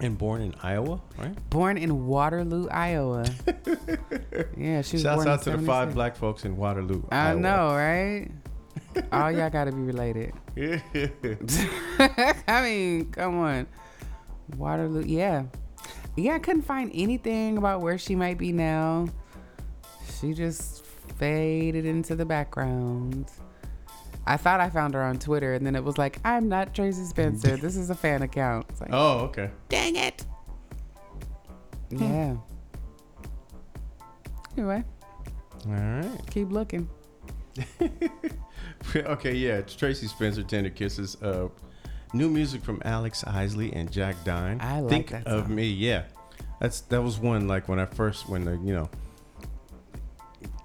And 0.00 0.16
born 0.16 0.42
in 0.42 0.54
Iowa, 0.62 1.00
right? 1.18 1.50
Born 1.50 1.76
in 1.76 2.06
Waterloo, 2.06 2.68
Iowa. 2.68 3.24
yeah, 4.56 4.80
she 4.80 4.94
was 4.94 5.02
Shouts 5.02 5.16
born 5.16 5.26
in 5.26 5.32
out 5.32 5.42
to 5.42 5.56
the 5.56 5.58
five 5.58 5.92
black 5.92 6.14
folks 6.14 6.44
in 6.44 6.56
Waterloo. 6.56 7.02
I 7.10 7.30
Iowa. 7.30 7.40
know, 7.40 7.66
right? 7.74 8.28
All 9.10 9.32
y'all 9.32 9.50
gotta 9.50 9.72
be 9.72 9.82
related. 9.82 10.34
I 12.46 12.62
mean, 12.62 13.10
come 13.10 13.40
on. 13.40 13.66
Waterloo, 14.56 15.02
yeah. 15.04 15.46
Yeah, 16.14 16.34
I 16.34 16.38
couldn't 16.38 16.62
find 16.62 16.92
anything 16.94 17.58
about 17.58 17.80
where 17.80 17.98
she 17.98 18.14
might 18.14 18.38
be 18.38 18.52
now. 18.52 19.08
She 20.20 20.32
just 20.32 20.84
faded 21.18 21.86
into 21.86 22.14
the 22.14 22.24
background. 22.24 23.30
I 24.28 24.36
thought 24.36 24.60
I 24.60 24.68
found 24.68 24.92
her 24.92 25.02
on 25.02 25.18
Twitter, 25.18 25.54
and 25.54 25.66
then 25.66 25.74
it 25.74 25.82
was 25.82 25.96
like, 25.96 26.18
I'm 26.22 26.50
not 26.50 26.74
Tracie 26.74 27.04
Spencer. 27.04 27.56
This 27.56 27.76
is 27.76 27.88
a 27.88 27.94
fan 27.94 28.20
account. 28.20 28.66
It's 28.68 28.80
like, 28.80 28.90
oh, 28.92 29.20
okay. 29.20 29.50
dang 29.70 29.96
it. 29.96 30.26
Yeah. 31.88 32.36
Anyway, 34.54 34.84
All 35.66 35.72
right. 35.72 36.20
keep 36.30 36.50
looking. 36.52 36.90
okay, 38.96 39.34
yeah. 39.34 39.54
It's 39.54 39.74
Tracie 39.74 40.06
Spencer, 40.06 40.42
Tender 40.42 40.68
Kisses. 40.68 41.16
Uh, 41.22 41.48
new 42.12 42.28
music 42.28 42.62
from 42.62 42.82
Alex 42.84 43.24
Isley 43.24 43.72
and 43.72 43.90
Jack 43.90 44.22
Dine. 44.24 44.58
I 44.60 44.80
like 44.80 44.90
Think 44.90 45.10
that 45.10 45.26
of 45.26 45.48
me. 45.48 45.68
Yeah, 45.68 46.02
that's 46.60 46.82
that 46.82 47.00
was 47.02 47.18
one 47.18 47.48
like 47.48 47.66
when 47.66 47.78
I 47.78 47.86
first 47.86 48.28
when 48.28 48.44
the 48.44 48.58
you 48.58 48.74
know 48.74 48.90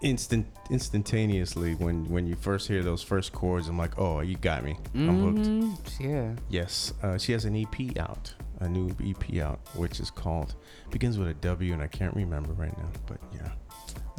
instant 0.03 0.45
instantaneously 0.69 1.75
when 1.75 2.05
when 2.09 2.27
you 2.27 2.35
first 2.35 2.67
hear 2.67 2.83
those 2.83 3.01
first 3.01 3.31
chords, 3.33 3.67
I'm 3.67 3.77
like, 3.77 3.97
oh, 3.97 4.19
you 4.21 4.35
got 4.37 4.63
me. 4.63 4.77
I'm 4.93 5.21
hooked. 5.21 5.47
Mhm. 5.47 5.77
Yeah. 5.99 6.35
Yes, 6.49 6.93
uh, 7.01 7.17
she 7.17 7.31
has 7.31 7.45
an 7.45 7.55
EP 7.55 7.97
out, 7.97 8.33
a 8.59 8.67
new 8.69 8.95
EP 9.03 9.41
out, 9.41 9.59
which 9.75 9.99
is 9.99 10.11
called 10.11 10.55
begins 10.91 11.17
with 11.17 11.27
a 11.29 11.33
W, 11.35 11.73
and 11.73 11.81
I 11.81 11.87
can't 11.87 12.15
remember 12.15 12.53
right 12.53 12.77
now. 12.77 12.89
But 13.07 13.17
yeah. 13.33 13.49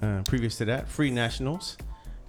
Uh, 0.02 0.22
previous 0.22 0.56
to 0.58 0.64
that, 0.64 0.88
Free 0.88 1.10
Nationals, 1.10 1.76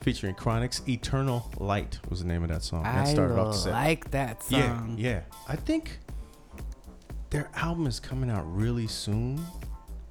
featuring 0.02 0.36
Chronixx, 0.36 0.88
"Eternal 0.88 1.52
Light" 1.58 2.00
was 2.10 2.20
the 2.22 2.28
name 2.28 2.44
of 2.44 2.50
that 2.50 2.62
song. 2.62 2.84
That 2.84 3.08
I 3.08 3.12
started 3.12 3.40
off 3.40 3.54
the 3.54 3.60
set. 3.60 3.74
like 3.74 4.12
that 4.12 4.44
song 4.44 4.96
yeah, 5.00 5.10
yeah. 5.10 5.22
I 5.48 5.56
think 5.56 6.00
their 7.32 7.50
album 7.56 7.88
is 7.88 8.00
coming 8.00 8.30
out 8.30 8.44
really 8.56 8.88
soon, 8.88 9.44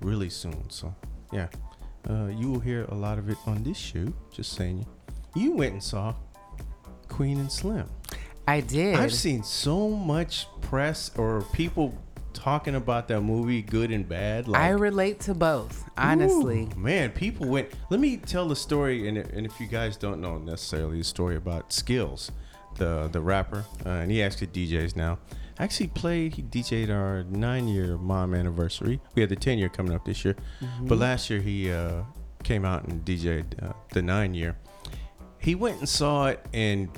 really 0.00 0.30
soon. 0.30 0.68
So 0.68 0.94
yeah, 1.32 1.46
uh, 2.08 2.26
you 2.26 2.50
will 2.50 2.60
hear 2.60 2.84
a 2.84 2.94
lot 2.94 3.18
of 3.18 3.28
it 3.28 3.38
on 3.46 3.62
this 3.62 3.76
show. 3.76 4.06
Just 4.32 4.52
saying. 4.52 4.86
You 5.34 5.52
went 5.52 5.72
and 5.72 5.82
saw 5.82 6.14
Queen 7.08 7.38
and 7.38 7.50
Slim. 7.50 7.88
I 8.46 8.60
did. 8.60 8.96
I've 8.96 9.14
seen 9.14 9.42
so 9.42 9.88
much 9.88 10.46
press 10.60 11.10
or 11.16 11.42
people 11.52 11.96
talking 12.34 12.74
about 12.74 13.08
that 13.08 13.22
movie, 13.22 13.62
good 13.62 13.90
and 13.90 14.06
bad. 14.06 14.48
Like, 14.48 14.60
I 14.60 14.68
relate 14.70 15.20
to 15.20 15.34
both, 15.34 15.88
honestly. 15.96 16.68
Ooh, 16.74 16.78
man, 16.78 17.10
people 17.10 17.46
went. 17.48 17.68
Let 17.90 18.00
me 18.00 18.18
tell 18.18 18.46
the 18.46 18.56
story, 18.56 19.08
and, 19.08 19.16
and 19.16 19.46
if 19.46 19.58
you 19.60 19.66
guys 19.66 19.96
don't 19.96 20.20
know 20.20 20.38
necessarily 20.38 20.98
the 20.98 21.04
story 21.04 21.36
about 21.36 21.72
Skills, 21.72 22.30
the 22.76 23.08
the 23.10 23.20
rapper, 23.20 23.64
uh, 23.86 23.88
and 23.88 24.10
he 24.10 24.22
actually 24.22 24.48
DJs 24.48 24.96
now. 24.96 25.18
Actually 25.58 25.86
played. 25.88 26.34
He 26.34 26.42
DJ'd 26.42 26.90
our 26.90 27.24
nine 27.24 27.68
year 27.68 27.96
mom 27.96 28.34
anniversary. 28.34 29.00
We 29.14 29.20
had 29.22 29.28
the 29.30 29.36
ten 29.36 29.58
year 29.58 29.68
coming 29.68 29.94
up 29.94 30.04
this 30.04 30.24
year, 30.24 30.36
but 30.82 30.98
last 30.98 31.30
year 31.30 31.40
he 31.40 31.70
uh, 31.70 32.02
came 32.42 32.64
out 32.64 32.84
and 32.84 33.04
DJ'd 33.04 33.56
uh, 33.62 33.72
the 33.92 34.02
nine 34.02 34.34
year. 34.34 34.56
He 35.38 35.54
went 35.54 35.78
and 35.78 35.88
saw 35.88 36.26
it 36.26 36.44
and 36.52 36.88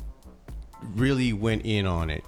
really 0.95 1.33
went 1.33 1.63
in 1.67 1.87
on 1.87 2.11
it 2.11 2.25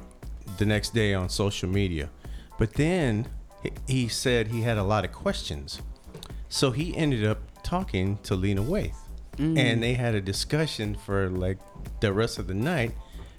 the 0.59 0.67
next 0.67 0.93
day 0.95 1.15
on 1.15 1.29
social 1.29 1.69
media. 1.69 2.11
But 2.59 2.75
then 2.75 3.27
he- 3.63 3.73
he 3.87 4.09
said 4.09 4.49
he 4.49 4.63
had 4.63 4.77
a 4.79 4.83
lot 4.85 5.05
of 5.05 5.13
questions. 5.13 5.81
So 6.49 6.71
he 6.73 6.97
ended 6.97 7.25
up 7.27 7.39
talking 7.63 8.19
to 8.25 8.35
Lena 8.35 8.63
Waithe. 8.63 8.95
And 9.39 9.81
they 9.83 9.95
had 9.95 10.17
a 10.17 10.21
discussion 10.21 10.97
for 10.97 11.31
like 11.31 11.59
the 12.01 12.13
rest 12.13 12.39
of 12.39 12.49
the 12.49 12.55
night. 12.55 12.93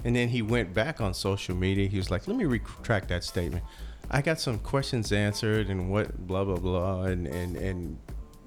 And 0.05 0.15
then 0.15 0.29
he 0.29 0.41
went 0.41 0.73
back 0.73 1.01
on 1.01 1.13
social 1.13 1.55
media. 1.55 1.87
He 1.87 1.97
was 1.97 2.09
like, 2.09 2.27
let 2.27 2.37
me 2.37 2.45
retract 2.45 3.09
that 3.09 3.23
statement. 3.23 3.63
I 4.09 4.21
got 4.21 4.39
some 4.39 4.57
questions 4.59 5.11
answered 5.11 5.69
and 5.69 5.91
what 5.91 6.25
blah 6.25 6.43
blah 6.43 6.55
blah 6.55 7.03
and 7.03 7.27
and 7.27 7.55
and 7.57 7.97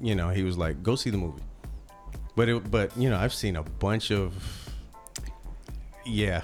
you 0.01 0.15
know, 0.15 0.31
he 0.31 0.43
was 0.43 0.57
like, 0.59 0.83
go 0.83 0.97
see 0.97 1.11
the 1.11 1.19
movie. 1.19 1.43
But 2.35 2.49
it 2.49 2.71
but 2.71 2.97
you 2.97 3.11
know, 3.11 3.19
I've 3.19 3.35
seen 3.35 3.57
a 3.57 3.63
bunch 3.63 4.11
of 4.11 4.35
yeah. 6.05 6.43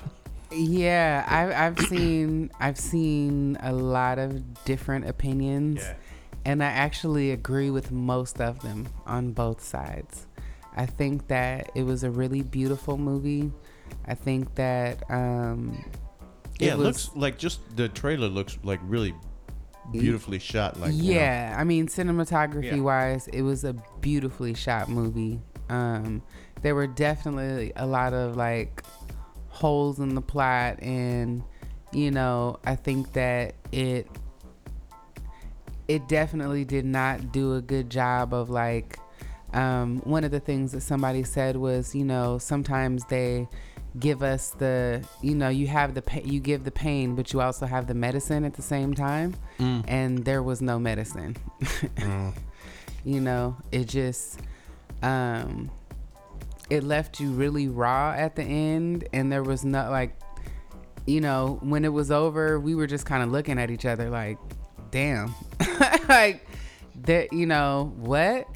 Yeah, 0.51 1.25
I've 1.29 1.79
I've 1.79 1.87
seen 1.89 2.51
I've 2.61 2.79
seen 2.79 3.57
a 3.61 3.73
lot 3.73 4.19
of 4.19 4.65
different 4.65 5.07
opinions, 5.09 5.81
Yeah. 5.83 5.95
and 6.45 6.63
I 6.63 6.67
actually 6.69 7.33
agree 7.33 7.71
with 7.71 7.91
most 7.93 8.41
of 8.41 8.61
them 8.63 8.89
on 9.07 9.33
both 9.33 9.63
sides. 9.63 10.27
I 10.77 10.87
think 10.87 11.29
that 11.29 11.71
it 11.75 11.83
was 11.83 12.03
a 12.05 12.11
really 12.11 12.43
beautiful 12.43 12.97
movie. 12.97 13.51
I 14.07 14.15
think 14.15 14.55
that 14.55 15.03
um, 15.11 15.85
Yeah, 16.59 16.75
it, 16.75 16.79
looks 16.79 17.11
like 17.15 17.39
just 17.39 17.61
the 17.77 17.89
trailer 17.89 18.29
looks 18.29 18.59
like 18.63 18.81
really 18.85 19.15
beautifully 19.93 20.39
shot. 20.39 20.79
Like 20.79 20.93
you 20.93 20.99
know. 20.99 21.21
yeah, 21.21 21.57
I 21.59 21.65
mean, 21.65 21.87
cinematography 21.87 22.77
Yeah. 22.77 22.81
wise, 22.81 23.29
it 23.29 23.43
was 23.43 23.65
a 23.65 23.75
beautifully 24.01 24.55
shot 24.55 24.89
movie. 24.89 25.41
Um, 25.69 26.23
there 26.63 26.75
were 26.75 26.87
definitely 26.87 27.73
a 27.77 27.87
lot 27.87 28.15
of 28.15 28.37
like 28.37 28.83
holes 29.49 29.99
in 29.99 30.15
the 30.15 30.21
plot, 30.23 30.83
and 30.83 31.43
you 31.93 32.11
know, 32.11 32.59
I 32.65 32.77
think 32.77 33.13
that 33.15 33.55
it 33.73 34.09
it 35.87 36.07
definitely 36.07 36.65
did 36.65 36.85
not 36.85 37.33
do 37.33 37.55
a 37.55 37.61
good 37.61 37.91
job 37.91 38.33
of 38.35 38.51
like. 38.51 38.99
Um, 39.55 40.01
one 40.01 40.25
of 40.25 40.31
the 40.31 40.41
things 40.41 40.73
that 40.73 40.83
somebody 40.83 41.25
said 41.25 41.57
was, 41.57 41.95
you 41.95 42.05
know, 42.05 42.37
sometimes 42.37 43.07
they 43.07 43.49
give 43.99 44.23
us 44.23 44.51
the, 44.51 45.05
you 45.23 45.35
know, 45.35 45.49
you 45.49 45.67
have 45.67 45.95
the 45.95 46.03
pa- 46.03 46.21
you 46.25 46.41
give 46.41 46.65
the 46.65 46.71
pain, 46.71 47.15
but 47.15 47.33
you 47.33 47.41
also 47.41 47.67
have 47.67 47.87
the 47.87 47.95
medicine 47.95 48.45
at 48.45 48.55
the 48.55 48.63
same 48.63 48.95
time 48.95 49.35
and 49.89 50.25
there 50.25 50.43
was 50.43 50.61
no 50.61 50.79
medicine. 50.79 51.37
you 53.05 53.21
know, 53.21 53.57
it 53.73 53.85
just 53.89 54.41
um 55.03 55.71
it 56.71 56.83
left 56.83 57.21
you 57.21 57.31
really 57.31 57.69
raw 57.69 58.13
at 58.17 58.37
the 58.37 58.43
end 58.43 59.09
and 59.13 59.33
there 59.33 59.43
was 59.43 59.65
no 59.65 59.91
like 59.91 60.19
you 61.07 61.23
know, 61.23 61.59
when 61.63 61.87
it 61.87 61.93
was 61.93 62.11
over, 62.11 62.61
we 62.61 62.75
were 62.75 62.87
just 62.87 63.07
kind 63.07 63.23
of 63.23 63.31
looking 63.31 63.59
at 63.59 63.71
each 63.71 63.87
other 63.87 64.11
like, 64.11 64.37
damn. 64.91 65.35
like 66.09 66.47
that, 67.05 67.33
you 67.33 67.47
know, 67.47 67.95
what? 67.97 68.47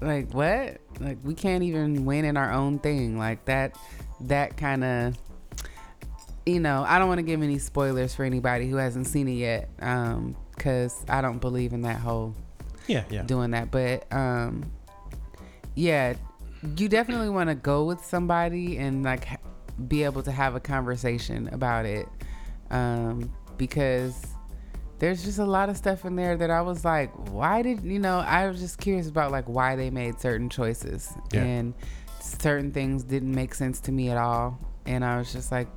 Like 0.00 0.34
what? 0.34 0.78
Like 0.98 1.18
we 1.22 1.34
can't 1.34 1.62
even 1.62 2.04
win 2.04 2.24
in 2.24 2.36
our 2.36 2.52
own 2.52 2.80
thing. 2.80 3.16
Like 3.16 3.44
that 3.44 3.78
that 4.22 4.56
kind 4.56 4.82
of 4.84 5.16
you 6.48 6.60
know, 6.60 6.84
I 6.86 7.00
don't 7.00 7.08
want 7.08 7.18
to 7.18 7.24
give 7.24 7.42
any 7.42 7.58
spoilers 7.58 8.14
for 8.14 8.22
anybody 8.24 8.68
who 8.68 8.76
hasn't 8.76 9.08
seen 9.08 9.26
it 9.26 9.32
yet, 9.32 9.68
um, 9.80 10.36
because 10.54 11.04
I 11.08 11.20
don't 11.20 11.40
believe 11.40 11.72
in 11.72 11.82
that 11.82 11.98
whole 11.98 12.36
Yeah, 12.86 13.02
yeah. 13.10 13.22
doing 13.22 13.50
that. 13.50 13.72
But 13.72 14.06
um, 14.12 14.70
yeah, 15.74 16.14
you 16.76 16.88
definitely 16.88 17.30
want 17.30 17.48
to 17.50 17.56
go 17.56 17.84
with 17.84 18.04
somebody 18.04 18.78
and 18.78 19.02
like 19.02 19.26
be 19.88 20.04
able 20.04 20.22
to 20.22 20.30
have 20.30 20.54
a 20.54 20.60
conversation 20.60 21.48
about 21.52 21.84
it, 21.84 22.08
um, 22.70 23.32
because 23.58 24.24
there's 25.00 25.24
just 25.24 25.40
a 25.40 25.44
lot 25.44 25.68
of 25.68 25.76
stuff 25.76 26.04
in 26.04 26.14
there 26.14 26.36
that 26.36 26.48
I 26.50 26.62
was 26.62 26.84
like, 26.84 27.10
why 27.30 27.62
did 27.62 27.82
you 27.82 27.98
know? 27.98 28.20
I 28.20 28.46
was 28.48 28.60
just 28.60 28.78
curious 28.78 29.08
about 29.08 29.32
like 29.32 29.48
why 29.48 29.74
they 29.74 29.90
made 29.90 30.20
certain 30.20 30.48
choices 30.48 31.12
Yeah. 31.32 31.42
and 31.42 31.74
certain 32.26 32.72
things 32.72 33.02
didn't 33.02 33.34
make 33.34 33.54
sense 33.54 33.80
to 33.80 33.92
me 33.92 34.10
at 34.10 34.16
all, 34.16 34.58
and 34.84 35.04
I 35.04 35.18
was 35.18 35.32
just 35.32 35.50
like. 35.52 35.68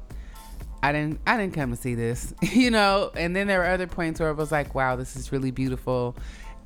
I 0.81 0.93
didn't 0.93 1.19
I 1.27 1.35
didn't 1.35 1.55
come 1.55 1.71
to 1.71 1.75
see 1.75 1.93
this, 1.93 2.33
you 2.41 2.71
know. 2.71 3.11
And 3.13 3.35
then 3.35 3.47
there 3.47 3.59
were 3.59 3.65
other 3.65 3.85
points 3.85 4.21
where 4.21 4.29
I 4.29 4.31
was 4.31 4.49
like, 4.49 4.73
wow, 4.73 4.95
this 4.95 5.17
is 5.17 5.29
really 5.29 5.51
beautiful. 5.51 6.15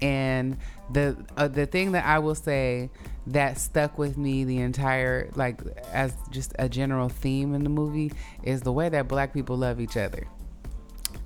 And 0.03 0.57
the 0.91 1.17
uh, 1.35 1.47
the 1.47 1.65
thing 1.65 1.93
that 1.93 2.05
I 2.05 2.19
will 2.19 2.35
say 2.35 2.91
that 3.25 3.57
stuck 3.57 3.97
with 3.97 4.15
me 4.15 4.43
the 4.43 4.59
entire 4.59 5.31
like 5.33 5.61
as 5.91 6.15
just 6.29 6.53
a 6.59 6.69
general 6.69 7.09
theme 7.09 7.55
in 7.55 7.63
the 7.63 7.71
movie 7.71 8.11
is 8.43 8.61
the 8.61 8.71
way 8.71 8.87
that 8.89 9.07
black 9.07 9.33
people 9.33 9.57
love 9.57 9.81
each 9.81 9.97
other. 9.97 10.27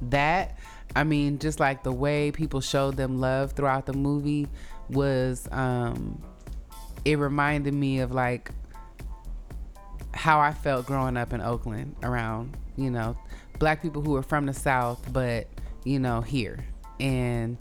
That 0.04 0.58
I 0.96 1.04
mean, 1.04 1.40
just 1.40 1.60
like 1.60 1.84
the 1.84 1.92
way 1.92 2.32
people 2.32 2.62
showed 2.62 2.96
them 2.96 3.20
love 3.20 3.52
throughout 3.52 3.86
the 3.86 3.94
movie 3.94 4.48
was, 4.90 5.48
um, 5.52 6.22
it 7.08 7.16
reminded 7.18 7.74
me 7.74 8.00
of 8.00 8.12
like 8.12 8.52
how 10.14 10.40
I 10.40 10.52
felt 10.54 10.86
growing 10.86 11.16
up 11.16 11.32
in 11.34 11.42
Oakland 11.42 11.96
around, 12.04 12.58
you 12.76 12.90
know, 12.92 13.18
black 13.60 13.82
people 13.82 14.02
who 14.02 14.12
were 14.12 14.24
from 14.24 14.46
the 14.46 14.54
South, 14.54 15.00
but, 15.14 15.48
you 15.86 16.00
know, 16.00 16.22
here. 16.22 16.66
And 17.00 17.58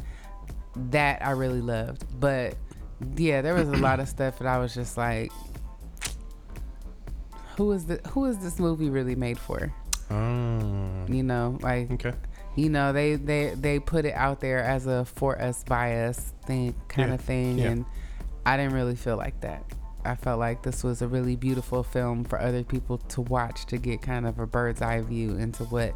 that 0.90 1.24
I 1.24 1.30
really 1.30 1.60
loved. 1.60 2.04
But 2.18 2.56
yeah, 3.16 3.40
there 3.42 3.54
was 3.54 3.68
a 3.68 3.76
lot 3.76 4.00
of 4.00 4.08
stuff 4.08 4.38
that 4.38 4.48
I 4.48 4.58
was 4.58 4.74
just 4.74 4.96
like, 4.96 5.30
who 7.56 7.72
is 7.72 7.86
the 7.86 7.96
who 8.08 8.24
is 8.26 8.38
this 8.38 8.58
movie 8.58 8.90
really 8.90 9.14
made 9.14 9.38
for? 9.38 9.72
Oh, 10.10 11.04
You 11.08 11.22
know, 11.22 11.58
like 11.62 11.90
okay. 11.92 12.12
you 12.54 12.68
know 12.68 12.92
they 12.92 13.16
they 13.16 13.54
they 13.54 13.78
put 13.78 14.04
it 14.04 14.14
out 14.14 14.40
there 14.40 14.58
as 14.62 14.86
a 14.86 15.04
for 15.04 15.40
us 15.40 15.64
by 15.64 16.04
us 16.04 16.32
thing 16.46 16.74
kind 16.88 17.08
Yeah, 17.08 17.14
of 17.14 17.20
thing 17.20 17.58
yeah. 17.58 17.70
and 17.70 17.84
i 18.46 18.56
didn't 18.56 18.72
really 18.72 18.96
feel 18.96 19.16
like 19.18 19.38
that. 19.42 19.62
I 20.04 20.14
felt 20.14 20.38
like 20.38 20.62
this 20.62 20.84
was 20.84 21.02
a 21.02 21.08
really 21.08 21.34
beautiful 21.34 21.82
film 21.82 22.22
for 22.24 22.40
other 22.40 22.62
people 22.62 22.98
to 22.98 23.20
watch 23.22 23.66
to 23.66 23.76
get 23.76 24.02
kind 24.02 24.24
of 24.24 24.38
a 24.38 24.46
bird's 24.46 24.80
eye 24.80 25.00
view 25.00 25.36
into 25.36 25.64
what 25.64 25.94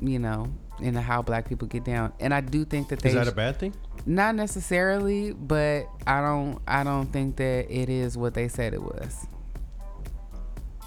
you 0.00 0.18
know 0.18 0.50
into 0.80 1.02
how 1.02 1.20
black 1.20 1.46
people 1.46 1.68
get 1.68 1.84
down. 1.84 2.12
And 2.18 2.32
i 2.32 2.40
do 2.40 2.64
think 2.64 2.88
that 2.88 3.00
they 3.00 3.10
Is 3.10 3.14
that 3.14 3.28
a 3.28 3.32
bad 3.32 3.58
thing? 3.58 3.74
not 4.06 4.34
necessarily 4.34 5.32
but 5.34 5.84
i 6.06 6.22
don't 6.22 6.58
i 6.66 6.82
don't 6.82 7.12
think 7.12 7.36
that 7.36 7.70
it 7.70 7.90
is 7.90 8.16
what 8.16 8.32
they 8.32 8.48
said 8.48 8.72
it 8.72 8.82
was 8.82 9.26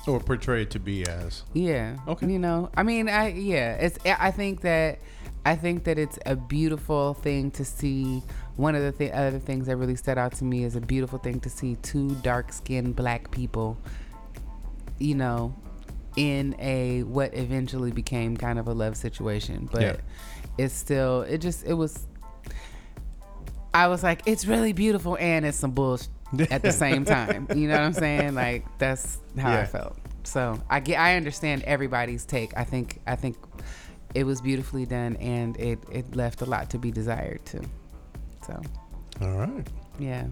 Or 0.06 0.20
portrayed 0.20 0.70
to 0.72 0.80
be 0.80 1.06
as? 1.08 1.43
Yeah. 1.54 1.97
Okay. 2.08 2.30
You 2.30 2.39
know, 2.39 2.70
I 2.76 2.84
mean, 2.84 3.08
I 3.08 3.30
yeah, 3.30 3.76
it's 3.76 3.97
I 4.06 4.32
think 4.32 4.62
that 4.62 4.99
I 5.45 5.56
think 5.56 5.86
that 5.86 5.97
it's 5.97 6.20
a 6.26 6.36
beautiful 6.36 7.14
thing 7.14 7.51
to 7.51 7.64
see. 7.66 8.22
One 8.56 8.76
of 8.76 8.84
the 8.84 8.91
th- 8.91 9.12
other 9.14 9.39
things 9.39 9.66
that 9.68 9.78
really 9.78 9.95
stood 9.95 10.18
out 10.18 10.34
to 10.34 10.43
me 10.43 10.64
is 10.64 10.76
a 10.76 10.82
beautiful 10.82 11.18
thing 11.20 11.39
to 11.39 11.49
see 11.49 11.76
two 11.82 12.14
dark-skinned 12.16 12.95
black 12.95 13.32
people, 13.32 13.78
you 14.99 15.16
know, 15.16 15.56
in 16.18 16.56
a 16.60 17.01
what 17.04 17.34
eventually 17.34 17.91
became 17.91 18.38
kind 18.38 18.60
of 18.60 18.68
a 18.68 18.74
love 18.74 18.95
situation, 18.95 19.68
but 19.72 19.82
Yeah. 19.82 19.95
it's 20.58 20.74
still 20.76 21.22
it 21.22 21.39
just 21.39 21.66
it 21.66 21.74
was 21.74 22.06
I 23.74 23.88
was 23.88 24.04
like, 24.04 24.22
it's 24.28 24.45
really 24.45 24.72
beautiful 24.74 25.18
and 25.20 25.45
it's 25.45 25.58
some 25.58 25.72
bullshit 25.72 26.10
at 26.52 26.62
the 26.62 26.72
same 26.72 27.06
time. 27.06 27.48
You 27.56 27.68
know 27.68 27.76
what 27.76 27.84
I'm 27.84 27.94
saying? 27.94 28.36
Like 28.36 28.66
that's 28.78 29.20
how 29.38 29.54
I 29.54 29.66
felt. 29.66 29.98
So 30.24 30.60
I 30.70 30.80
get 30.80 31.00
I 31.00 31.16
understand 31.16 31.64
everybody's 31.64 32.26
take. 32.26 32.56
I 32.58 32.64
think 32.64 33.00
I 33.06 33.16
think 33.16 33.38
it 34.14 34.26
was 34.26 34.42
beautifully 34.42 34.86
done 34.86 35.16
and 35.18 35.58
it, 35.60 35.80
it 35.92 36.16
left 36.16 36.42
a 36.42 36.46
lot 36.46 36.70
to 36.72 36.78
be 36.78 36.92
desired 36.92 37.46
too. 37.46 37.62
So 38.46 38.62
All 39.22 39.32
right. 39.32 39.68
yeah. 40.00 40.28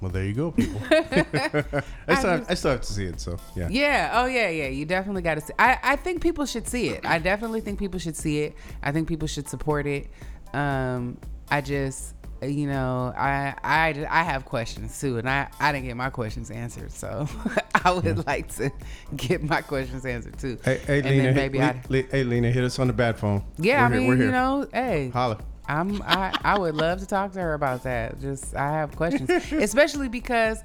Well, 0.00 0.10
there 0.10 0.24
you 0.24 0.34
go, 0.34 0.50
people. 0.52 0.80
I, 0.90 2.14
still 2.14 2.30
have, 2.30 2.50
I 2.50 2.54
still 2.54 2.72
have 2.72 2.82
to 2.82 2.92
see 2.92 3.06
it, 3.06 3.20
so 3.20 3.38
yeah. 3.56 3.68
Yeah. 3.70 4.10
Oh, 4.12 4.26
yeah, 4.26 4.50
yeah. 4.50 4.68
You 4.68 4.84
definitely 4.84 5.22
got 5.22 5.36
to 5.36 5.40
see. 5.40 5.54
I, 5.58 5.78
I 5.82 5.96
think 5.96 6.20
people 6.20 6.44
should 6.44 6.68
see 6.68 6.90
it. 6.90 7.06
I 7.06 7.18
definitely 7.18 7.62
think 7.62 7.78
people 7.78 7.98
should 7.98 8.16
see 8.16 8.40
it. 8.40 8.54
I 8.82 8.92
think 8.92 9.08
people 9.08 9.28
should 9.28 9.48
support 9.48 9.86
it. 9.86 10.10
Um, 10.52 11.16
I 11.50 11.62
just, 11.62 12.13
you 12.50 12.66
know, 12.66 13.12
I, 13.16 13.54
I, 13.62 14.06
I 14.10 14.22
have 14.24 14.44
questions 14.44 14.98
too, 15.00 15.18
and 15.18 15.28
I, 15.28 15.48
I 15.60 15.72
didn't 15.72 15.86
get 15.86 15.96
my 15.96 16.10
questions 16.10 16.50
answered, 16.50 16.90
so 16.92 17.26
I 17.84 17.90
would 17.92 18.26
like 18.26 18.54
to 18.56 18.70
get 19.16 19.42
my 19.42 19.60
questions 19.60 20.04
answered 20.06 20.38
too. 20.38 20.58
Hey, 20.64 20.78
hey 20.86 20.98
and 20.98 21.08
Lena. 21.08 21.32
maybe 21.32 21.58
Le- 21.58 21.64
I, 21.64 22.02
hey, 22.10 22.24
Lena, 22.24 22.50
hit 22.50 22.64
us 22.64 22.78
on 22.78 22.86
the 22.86 22.92
bad 22.92 23.18
phone. 23.18 23.44
yeah, 23.58 23.80
We're 23.88 23.94
I 23.94 23.98
mean, 23.98 24.08
we're 24.08 24.16
you 24.16 24.22
here. 24.22 24.32
know, 24.32 24.66
hey, 24.72 25.10
Holla. 25.10 25.38
I'm 25.66 26.02
I, 26.02 26.38
I 26.44 26.58
would 26.58 26.74
love 26.74 27.00
to 27.00 27.06
talk 27.06 27.32
to 27.32 27.40
her 27.40 27.54
about 27.54 27.84
that. 27.84 28.20
Just 28.20 28.54
I 28.54 28.70
have 28.72 28.94
questions, 28.96 29.30
especially 29.52 30.08
because 30.08 30.62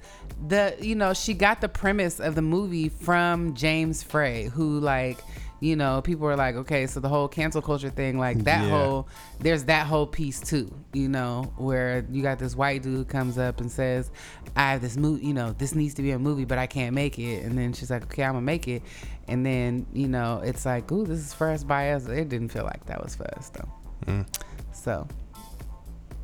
the 0.47 0.75
you 0.81 0.93
know 0.95 1.13
she 1.13 1.33
got 1.33 1.61
the 1.61 1.69
premise 1.69 2.19
of 2.19 2.35
the 2.35 2.41
movie 2.41 2.89
from 2.89 3.53
James 3.53 4.03
Frey, 4.03 4.45
who 4.49 4.79
like 4.81 5.19
you 5.59 5.75
know 5.75 6.01
people 6.01 6.25
were 6.25 6.35
like, 6.35 6.55
okay, 6.55 6.87
so 6.87 6.99
the 6.99 7.09
whole 7.09 7.27
cancel 7.27 7.61
culture 7.61 7.89
thing, 7.89 8.17
like 8.17 8.43
that 8.45 8.63
Yeah. 8.63 8.69
whole 8.69 9.07
there's 9.39 9.65
that 9.65 9.87
whole 9.87 10.05
piece 10.07 10.39
too, 10.39 10.73
you 10.93 11.07
know, 11.09 11.51
where 11.57 12.05
you 12.11 12.21
got 12.21 12.39
this 12.39 12.55
white 12.55 12.83
dude 12.83 12.95
who 12.95 13.05
comes 13.05 13.37
up 13.37 13.61
and 13.61 13.71
says, 13.71 14.11
I 14.55 14.71
have 14.71 14.81
this 14.81 14.97
movie, 14.97 15.25
you 15.25 15.33
know, 15.33 15.53
this 15.53 15.75
needs 15.75 15.93
to 15.95 16.01
be 16.01 16.11
a 16.11 16.19
movie, 16.19 16.45
but 16.45 16.57
I 16.57 16.67
can't 16.67 16.93
make 16.95 17.17
it, 17.19 17.43
and 17.43 17.57
then 17.57 17.73
she's 17.73 17.89
like, 17.89 18.03
okay, 18.03 18.23
I'm 18.23 18.33
gonna 18.33 18.41
make 18.41 18.67
it, 18.67 18.83
and 19.27 19.45
then 19.45 19.85
you 19.93 20.07
know 20.07 20.41
it's 20.43 20.65
like, 20.65 20.91
ooh, 20.91 21.05
this 21.05 21.19
is 21.19 21.33
first 21.33 21.67
by 21.67 21.91
us. 21.91 22.07
It 22.07 22.29
didn't 22.29 22.49
feel 22.49 22.63
like 22.65 22.85
that 22.87 23.03
was 23.03 23.15
for 23.15 23.27
us 23.37 23.49
though. 23.49 23.69
Mm. 24.05 24.27
So, 24.71 25.07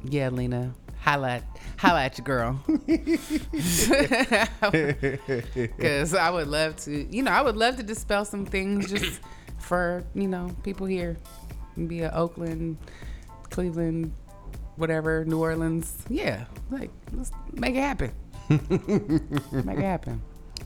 yeah, 0.03 0.29
Lena, 0.29 0.73
holla, 1.05 1.29
at- 1.29 1.43
holla 1.77 2.03
at 2.03 2.17
your 2.17 2.25
girl. 2.25 2.59
Because 5.55 6.13
I 6.15 6.29
would 6.31 6.47
love 6.47 6.75
to, 6.77 6.91
you 7.15 7.21
know, 7.23 7.31
I 7.31 7.41
would 7.41 7.55
love 7.55 7.77
to 7.77 7.83
dispel 7.83 8.25
some 8.25 8.45
things 8.45 8.89
just 8.89 9.21
for, 9.59 10.03
you 10.15 10.27
know, 10.27 10.55
people 10.63 10.87
here. 10.87 11.17
Be 11.87 12.01
a 12.01 12.11
Oakland, 12.11 12.77
Cleveland, 13.49 14.13
whatever, 14.77 15.25
New 15.25 15.39
Orleans. 15.39 15.95
Yeah, 16.09 16.45
like, 16.71 16.89
let's 17.13 17.31
make 17.51 17.75
it 17.75 17.81
happen. 17.81 18.11
make 18.49 19.77
it 19.77 19.83
happen. 19.83 20.21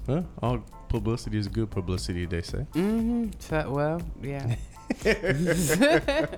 Well, 0.08 0.26
all 0.42 0.64
publicity 0.88 1.38
is 1.38 1.48
good 1.48 1.70
publicity, 1.70 2.26
they 2.26 2.42
say. 2.44 2.66
Mm-hmm. 2.74 3.32
So, 3.40 3.72
well, 3.72 4.02
yeah. 4.22 4.56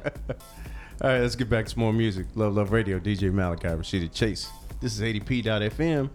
All 1.04 1.10
right, 1.10 1.20
let's 1.20 1.36
get 1.36 1.50
back 1.50 1.66
to 1.66 1.80
more 1.80 1.92
music. 1.92 2.28
Luv, 2.36 2.54
Luv 2.54 2.72
Radio, 2.72 3.00
DJ 3.00 3.34
Malachi, 3.34 3.70
Rashida 3.70 4.14
Chase. 4.14 4.52
This 4.82 4.94
is 4.94 5.02
80p.fm. 5.02 6.12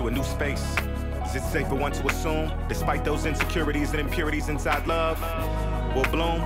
to 0.00 0.06
a 0.06 0.10
new 0.10 0.24
space. 0.24 0.64
Is 1.26 1.36
it 1.36 1.42
safe 1.42 1.68
for 1.68 1.74
one 1.74 1.92
to 1.92 2.06
assume, 2.06 2.50
despite 2.68 3.04
those 3.04 3.26
insecurities 3.26 3.90
and 3.90 4.00
impurities 4.00 4.48
inside 4.48 4.86
love, 4.86 5.20
will 5.94 6.04
bloom 6.04 6.40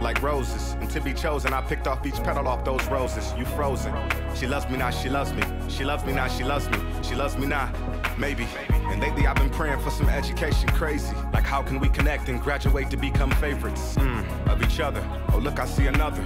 like 0.00 0.22
roses? 0.22 0.72
And 0.80 0.90
to 0.90 1.00
be 1.00 1.12
chosen, 1.12 1.52
I 1.52 1.60
picked 1.60 1.86
off 1.86 2.06
each 2.06 2.22
petal 2.22 2.48
off 2.48 2.64
those 2.64 2.82
roses. 2.86 3.34
You 3.36 3.44
frozen. 3.44 3.94
She 4.34 4.46
loves 4.46 4.66
me 4.70 4.78
now, 4.78 4.90
she 4.90 5.10
loves 5.10 5.34
me. 5.34 5.42
She 5.68 5.84
loves 5.84 6.04
me 6.06 6.14
now, 6.14 6.26
she 6.28 6.42
loves 6.42 6.70
me. 6.70 6.78
She 7.02 7.14
loves 7.14 7.36
me 7.36 7.46
now, 7.46 7.70
maybe. 8.16 8.46
And 8.70 9.00
lately 9.02 9.26
I've 9.26 9.36
been 9.36 9.50
praying 9.50 9.80
for 9.80 9.90
some 9.90 10.08
education, 10.08 10.70
crazy. 10.70 11.14
Like 11.34 11.44
how 11.44 11.62
can 11.62 11.80
we 11.80 11.90
connect 11.90 12.30
and 12.30 12.40
graduate 12.40 12.88
to 12.90 12.96
become 12.96 13.30
favorites 13.32 13.96
mm, 13.96 14.48
of 14.48 14.62
each 14.62 14.80
other? 14.80 15.06
Oh 15.34 15.38
look, 15.38 15.60
I 15.60 15.66
see 15.66 15.86
another. 15.86 16.24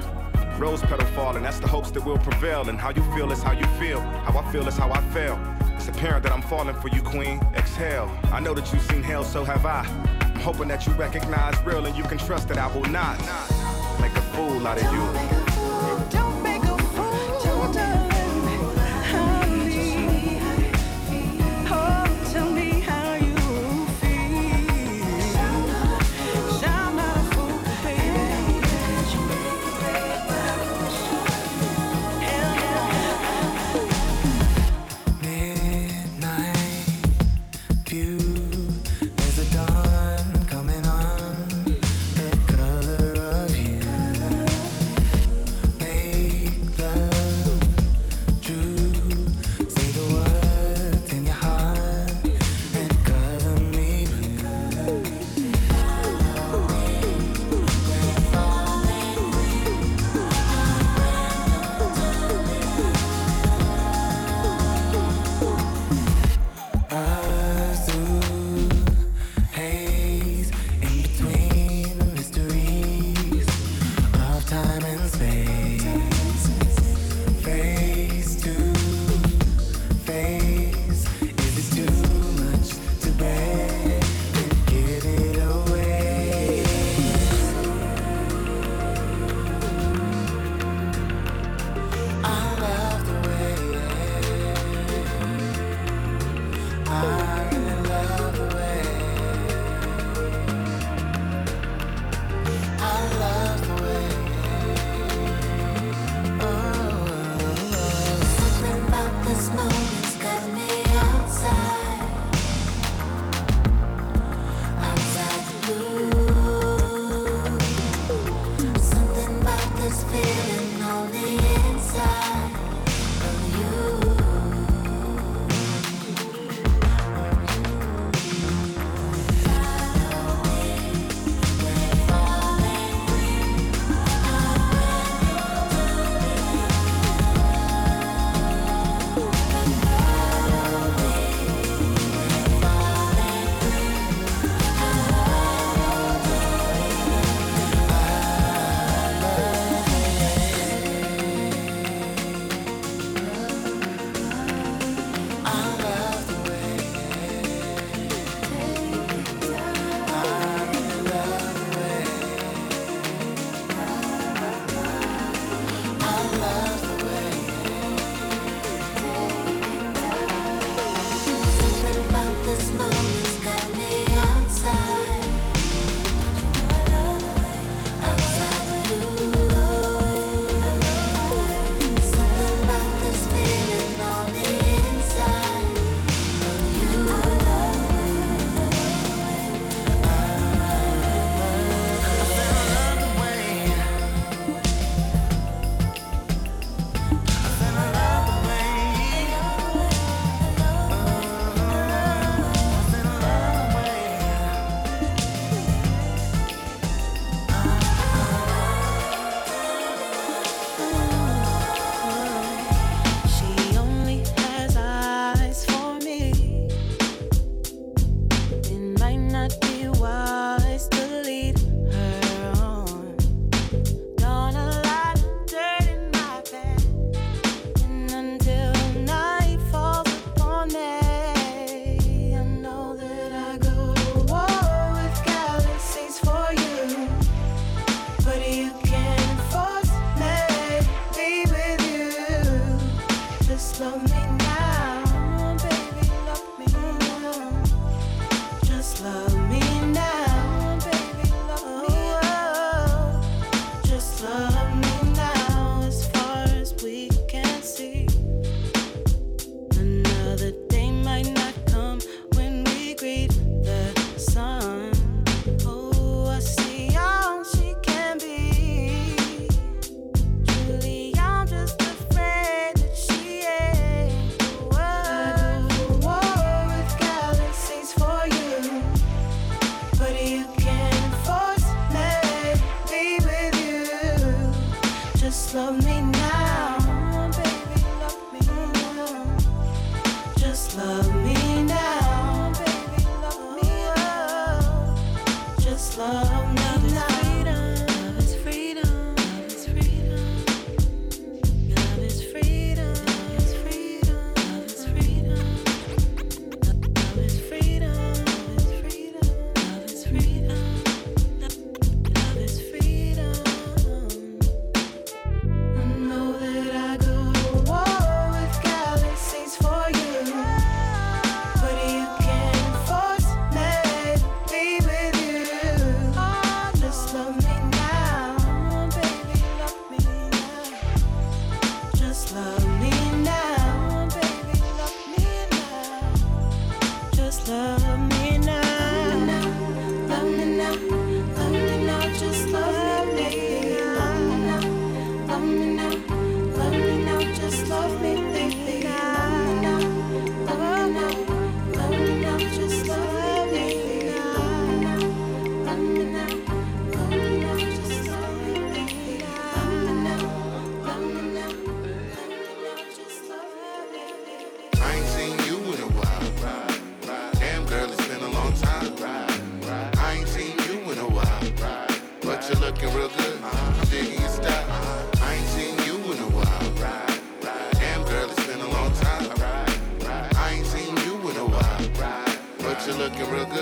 Rose 0.57 0.83
petal 0.83 1.07
falling, 1.17 1.43
that's 1.43 1.59
the 1.59 1.67
hopes 1.67 1.91
that 1.91 2.05
will 2.05 2.19
prevail. 2.19 2.69
And 2.69 2.79
how 2.79 2.91
you 2.91 3.03
feel 3.17 3.33
is 3.33 3.43
how 3.43 3.53
you 3.53 3.67
feel. 3.81 4.01
How 4.01 4.39
I 4.39 4.53
feel 4.53 4.69
is 4.69 4.77
how 4.77 4.93
I 4.93 5.01
feel. 5.11 5.54
Apparent 6.05 6.25
that 6.25 6.33
I'm 6.33 6.43
falling 6.43 6.75
for 6.83 6.89
you, 6.89 7.01
queen. 7.01 7.41
Exhale. 7.55 8.15
I 8.25 8.39
know 8.39 8.53
that 8.53 8.71
you've 8.71 8.83
seen 8.83 9.03
hell, 9.03 9.25
so 9.25 9.43
have 9.43 9.65
I. 9.65 9.87
I'm 10.21 10.41
hoping 10.41 10.69
that 10.69 10.87
you 10.87 10.93
recognize 10.93 11.55
real 11.65 11.87
and 11.87 11.97
you 11.97 12.05
can 12.05 12.19
trust 12.19 12.47
that 12.49 12.59
I 12.59 12.67
will 12.77 12.85
not 12.91 13.19
make 14.03 14.15
a 14.15 14.21
fool 14.21 14.67
out 14.67 14.77
of 14.77 14.93
you. 14.93 15.44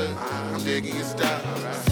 I'm 0.04 0.64
digging 0.64 0.96
your 0.96 1.04
style. 1.04 1.91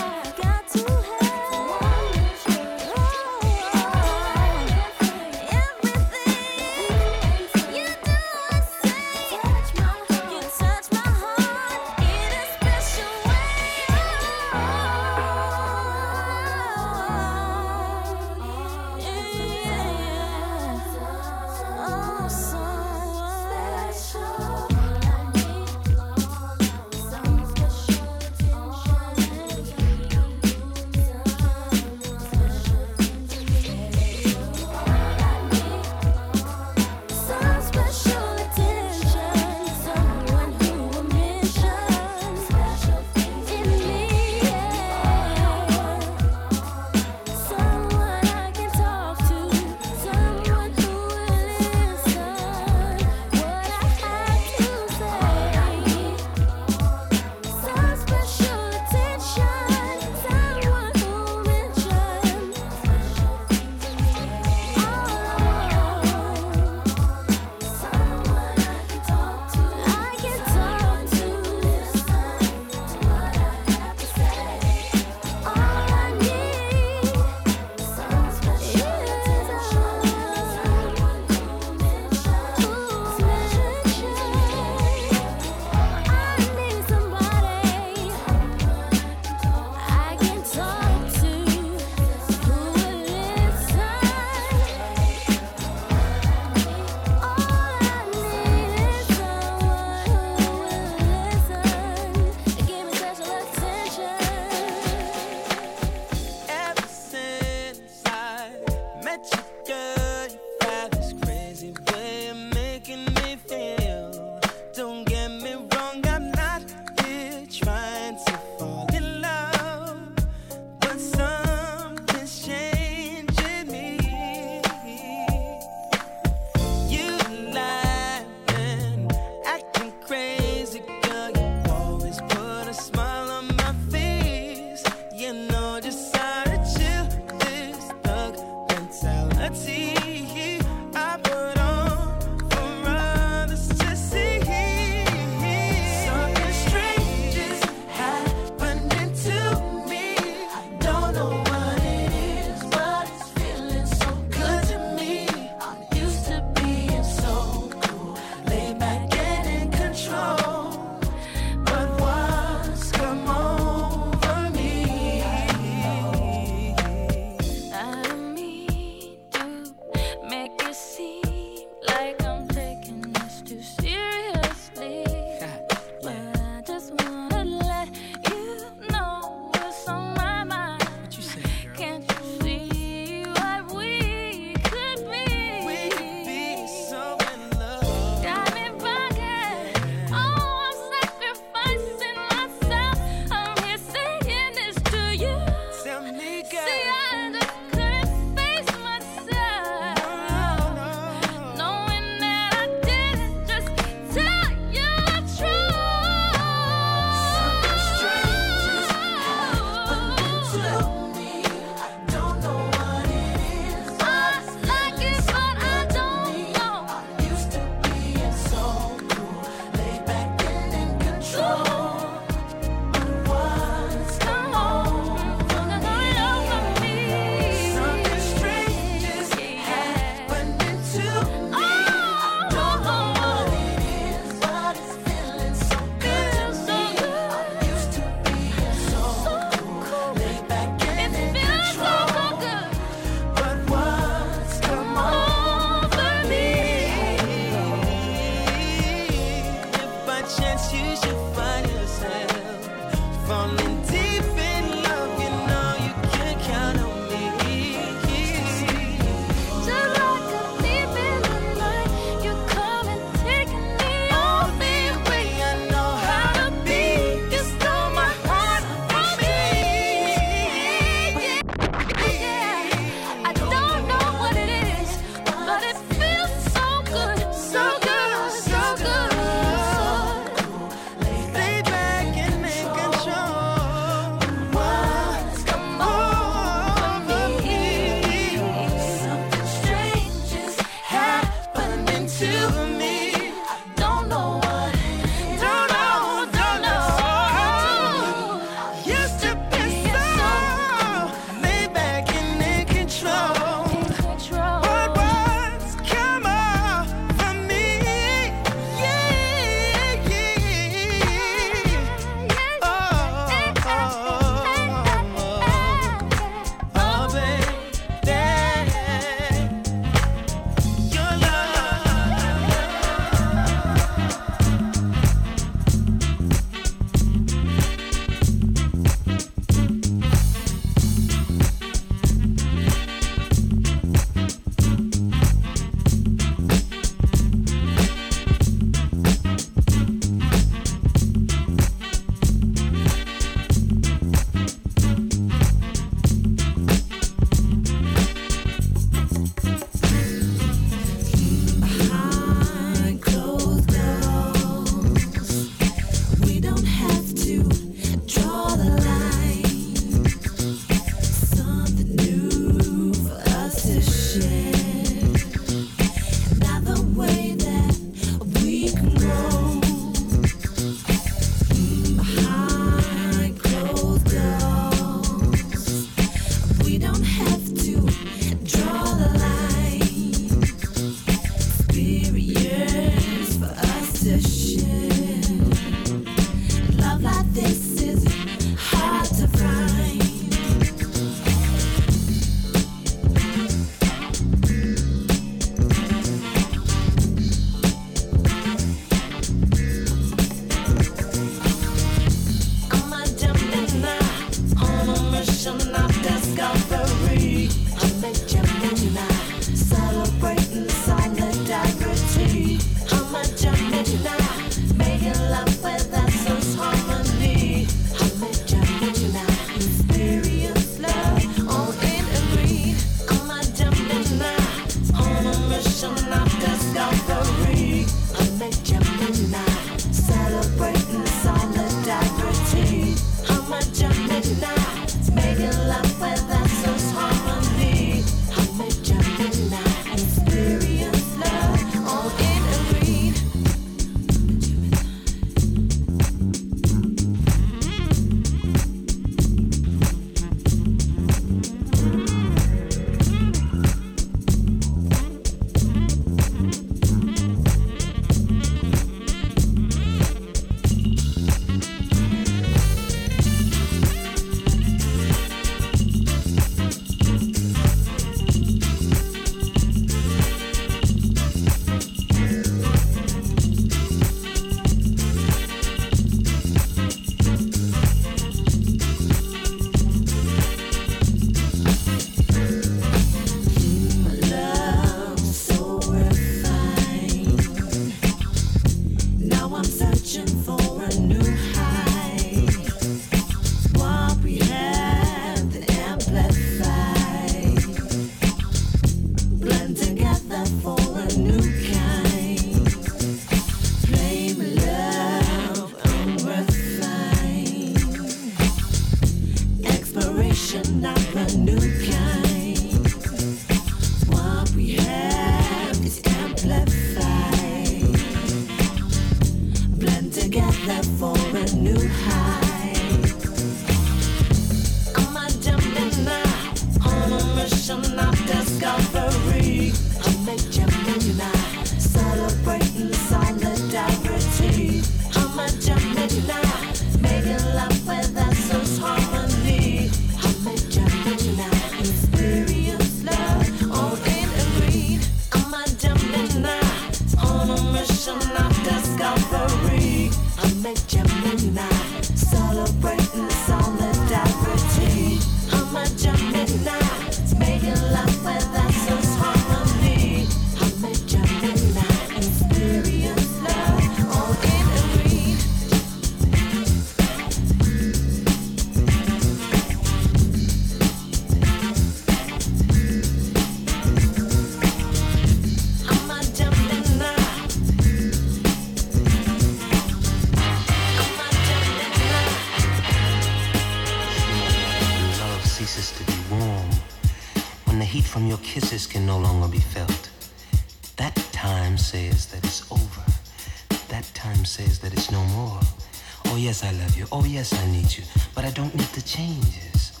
You. 597.04 597.08
Oh 597.12 597.24
yes, 597.24 597.52
I 597.52 597.70
need 597.70 597.96
you. 597.96 598.04
But 598.34 598.44
I 598.44 598.50
don't 598.50 598.74
need 598.74 598.88
the 598.88 599.02
changes. 599.02 600.00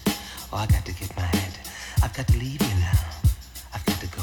Oh, 0.52 0.56
I 0.56 0.66
got 0.66 0.84
to 0.86 0.92
get 0.92 1.14
my 1.16 1.22
head. 1.22 1.52
I've 2.02 2.14
got 2.14 2.26
to 2.28 2.38
leave 2.38 2.60
you 2.60 2.74
now. 2.80 2.98
I've 3.72 3.84
got 3.84 4.00
to 4.00 4.06
go. 4.08 4.22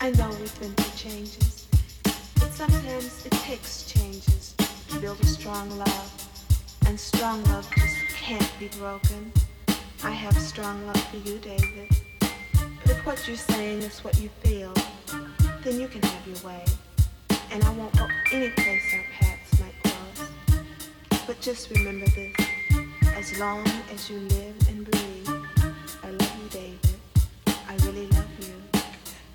I 0.00 0.10
know 0.10 0.28
we've 0.40 0.60
been 0.60 0.74
through 0.74 0.96
changes, 0.96 1.66
but 2.02 2.52
sometimes 2.52 3.26
it 3.26 3.32
takes 3.32 3.84
changes 3.84 4.54
to 4.88 4.98
build 4.98 5.20
a 5.20 5.26
strong 5.26 5.68
love. 5.78 6.08
And 6.86 6.98
strong 6.98 7.44
love 7.44 7.68
just 7.76 7.96
can't 8.08 8.52
be 8.58 8.68
broken. 8.78 9.32
I 10.02 10.10
have 10.10 10.36
strong 10.38 10.86
love 10.86 11.02
for 11.08 11.18
you, 11.18 11.38
David. 11.38 11.88
But 12.18 12.90
if 12.90 13.06
what 13.06 13.28
you're 13.28 13.36
saying 13.36 13.82
is 13.82 14.02
what 14.02 14.18
you 14.18 14.30
feel, 14.42 14.72
then 15.62 15.78
you 15.78 15.88
can 15.88 16.02
have 16.02 16.26
your 16.26 16.40
way. 16.48 16.64
And 17.52 17.62
I 17.62 17.70
won't 17.70 17.96
go 17.96 18.06
any 18.32 18.50
place 18.50 18.94
I've 18.94 19.04
cross. 19.18 19.29
But 21.30 21.40
just 21.40 21.70
remember 21.70 22.06
this. 22.06 22.34
As 23.14 23.38
long 23.38 23.64
as 23.94 24.10
you 24.10 24.18
live 24.18 24.68
and 24.68 24.84
breathe, 24.84 25.28
I 26.02 26.10
love 26.10 26.36
you, 26.42 26.48
David. 26.50 26.96
I 27.68 27.76
really 27.86 28.08
love 28.08 28.26
you. 28.40 28.52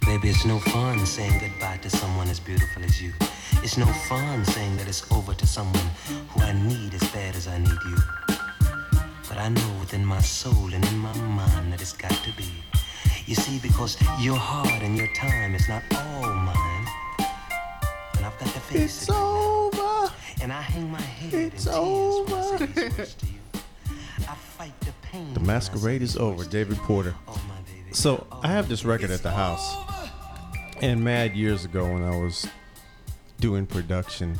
Baby, 0.05 0.27
it's 0.27 0.43
no 0.43 0.59
fun 0.59 1.05
saying 1.05 1.39
goodbye 1.39 1.77
to 1.83 1.89
someone 1.89 2.27
as 2.27 2.37
beautiful 2.37 2.83
as 2.83 3.01
you. 3.01 3.13
It's 3.63 3.77
no 3.77 3.85
fun 4.09 4.43
saying 4.43 4.75
that 4.75 4.89
it's 4.89 5.09
over 5.09 5.33
to 5.35 5.47
someone 5.47 5.87
who 6.31 6.41
I 6.41 6.51
need 6.51 6.93
as 6.95 7.03
bad 7.13 7.33
as 7.33 7.47
I 7.47 7.59
need 7.59 7.79
you. 7.89 7.97
But 9.29 9.37
I 9.37 9.47
know 9.47 9.71
within 9.79 10.05
my 10.05 10.19
soul 10.19 10.73
and 10.73 10.83
in 10.85 10.97
my 10.97 11.15
mind 11.19 11.71
that 11.71 11.79
it's 11.79 11.93
got 11.93 12.11
to 12.11 12.31
be. 12.35 12.51
You 13.25 13.35
see, 13.35 13.57
because 13.59 13.95
your 14.19 14.35
heart 14.35 14.83
and 14.83 14.97
your 14.97 15.07
time 15.13 15.55
is 15.55 15.69
not 15.69 15.81
all 15.95 16.33
mine. 16.33 16.87
And 18.17 18.25
I've 18.25 18.37
got 18.37 18.49
to 18.49 18.59
face 18.59 18.83
It's 19.03 19.09
it. 19.09 19.15
over. 19.15 19.74
And 20.41 20.51
I 20.51 20.61
hang 20.61 20.91
my 20.91 21.01
head 21.01 21.33
It's 21.33 21.65
in 21.65 21.71
tears 21.71 21.75
I 21.75 21.77
over. 21.79 22.57
say 22.57 22.65
these 22.65 22.97
words 22.97 23.13
to 23.15 23.25
you. 23.25 23.33
I 24.27 24.35
fight 24.35 24.79
the 24.81 24.93
pain. 25.01 25.33
The 25.33 25.39
masquerade 25.39 26.01
is 26.01 26.17
over. 26.17 26.43
David. 26.45 26.77
Porter. 26.77 27.15
Oh, 27.27 27.41
my 27.47 27.55
baby. 27.71 27.93
So 27.93 28.27
I 28.43 28.49
have 28.49 28.67
this 28.67 28.85
record 28.85 29.11
at 29.11 29.23
the 29.23 29.31
house, 29.31 29.75
and 30.81 31.03
mad 31.03 31.35
years 31.35 31.65
ago 31.65 31.83
when 31.91 32.03
I 32.03 32.17
was 32.17 32.47
doing 33.39 33.65
production, 33.65 34.39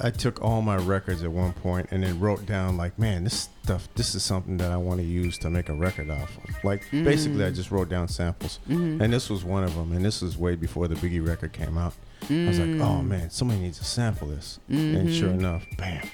I 0.00 0.10
took 0.10 0.42
all 0.42 0.62
my 0.62 0.76
records 0.76 1.22
at 1.22 1.32
one 1.32 1.52
point 1.52 1.88
and 1.90 2.02
then 2.02 2.20
wrote 2.20 2.46
down 2.46 2.76
like, 2.76 2.98
man, 2.98 3.24
this 3.24 3.48
stuff, 3.64 3.88
this 3.94 4.14
is 4.14 4.22
something 4.22 4.56
that 4.58 4.70
I 4.70 4.76
want 4.76 5.00
to 5.00 5.06
use 5.06 5.38
to 5.38 5.50
make 5.50 5.68
a 5.68 5.74
record 5.74 6.10
off 6.10 6.36
of. 6.38 6.64
Like 6.64 6.88
basically, 6.90 7.44
I 7.44 7.50
mm. 7.50 7.54
just 7.54 7.70
wrote 7.70 7.88
down 7.88 8.08
samples, 8.08 8.60
mm-hmm. 8.68 9.02
and 9.02 9.12
this 9.12 9.28
was 9.28 9.44
one 9.44 9.64
of 9.64 9.74
them. 9.74 9.92
And 9.92 10.04
this 10.04 10.22
was 10.22 10.38
way 10.38 10.54
before 10.54 10.88
the 10.88 10.94
Biggie 10.94 11.26
record 11.26 11.52
came 11.52 11.76
out. 11.76 11.94
I 12.30 12.46
was 12.48 12.58
like, 12.58 12.80
oh 12.80 13.00
man, 13.02 13.30
somebody 13.30 13.60
needs 13.60 13.78
to 13.78 13.84
sample 13.84 14.28
this, 14.28 14.58
and 14.68 15.12
sure 15.14 15.30
enough, 15.30 15.64
bam, 15.76 16.06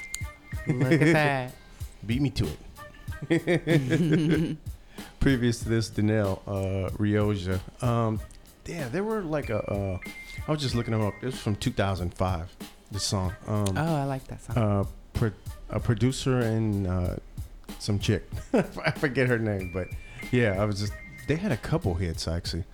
Look 0.68 0.93
at 0.93 1.01
that. 1.12 1.52
beat 2.06 2.20
me 2.22 2.31
to 2.31 2.47
it. 3.31 4.56
Previous 5.20 5.60
to 5.60 5.68
this, 5.68 5.90
Danelle 5.90 6.40
uh, 6.47 6.90
Rioja. 6.98 7.60
Um, 7.81 8.20
yeah, 8.66 8.89
they 8.89 9.01
were 9.01 9.22
like 9.22 9.51
a. 9.51 9.62
Uh, 9.64 9.98
I 10.47 10.51
was 10.51 10.60
just 10.60 10.74
looking 10.74 10.93
them 10.93 11.02
up. 11.02 11.14
It 11.22 11.26
was 11.26 11.39
from 11.39 11.56
2005. 11.56 12.55
This 12.90 13.02
song. 13.05 13.32
Um, 13.47 13.66
Oh, 13.76 13.97
I 13.97 14.05
like 14.05 14.24
that 14.28 14.43
song. 14.43 14.56
uh, 14.59 14.85
pro- 15.14 15.32
a 15.70 15.81
producer 15.81 16.39
and 16.40 16.86
uh, 16.86 17.16
some 17.78 17.98
chick. 17.98 18.28
I 18.52 18.90
forget 18.93 19.26
her 19.28 19.39
name, 19.39 19.70
but 19.72 19.89
yeah, 20.31 20.60
I 20.60 20.64
was 20.66 20.81
just. 20.81 20.93
They 21.26 21.36
had 21.36 21.52
a 21.52 21.56
couple 21.56 21.94
hits 21.94 22.28
actually, 22.28 22.64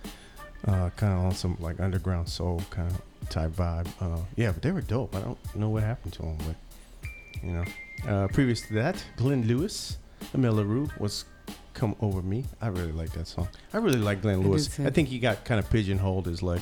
uh, 0.67 0.89
kind 0.97 1.13
of 1.13 1.19
on 1.25 1.31
some 1.33 1.55
like 1.61 1.79
underground 1.79 2.27
soul 2.27 2.61
kind 2.69 2.91
of 2.91 3.01
type 3.31 3.51
vibe. 3.51 3.87
Uh, 3.99 4.19
yeah, 4.35 4.51
but 4.51 4.61
they 4.61 4.71
were 4.71 4.81
dope. 4.81 5.15
I 5.15 5.21
don't 5.21 5.55
know 5.55 5.69
what 5.69 5.83
happened 5.83 6.13
to 6.13 6.21
them, 6.21 6.37
but 6.45 7.09
you 7.43 7.51
know. 7.51 7.65
Uh, 8.07 8.27
previous 8.29 8.61
to 8.67 8.73
that, 8.73 9.03
Glenn 9.15 9.47
Lewis, 9.47 9.97
Amel 10.33 10.55
Larrieux 10.55 10.89
was 10.99 11.25
"Come 11.73 11.95
Over 12.01 12.21
Me." 12.21 12.43
I 12.61 12.67
really 12.67 12.91
like 12.91 13.11
that 13.13 13.27
song. 13.27 13.47
I 13.73 13.77
really 13.77 13.99
like 13.99 14.21
Glenn 14.21 14.41
Lewis. 14.41 14.75
too. 14.75 14.85
I 14.85 14.89
think 14.89 15.07
he 15.07 15.19
got 15.19 15.45
kind 15.45 15.59
of 15.59 15.69
pigeonholed 15.69 16.27
as 16.27 16.41
like 16.43 16.61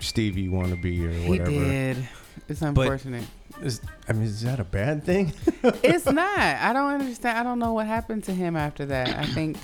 Stevie 0.00 0.48
wannabe 0.48 1.04
or 1.04 1.28
whatever. 1.28 1.50
he 1.50 1.58
did. 1.58 2.08
It's 2.48 2.62
unfortunate. 2.62 3.24
Is, 3.62 3.80
I 4.08 4.12
mean, 4.14 4.24
is 4.24 4.42
that 4.42 4.58
a 4.58 4.64
bad 4.64 5.04
thing? 5.04 5.32
it's 5.62 6.06
not. 6.22 6.38
I 6.38 6.72
don't 6.72 6.92
understand. 7.00 7.38
I 7.38 7.42
don't 7.42 7.58
know 7.58 7.74
what 7.74 7.86
happened 7.86 8.24
to 8.24 8.32
him 8.32 8.56
after 8.56 8.86
that. 8.86 9.08
I 9.16 9.26
think 9.26 9.58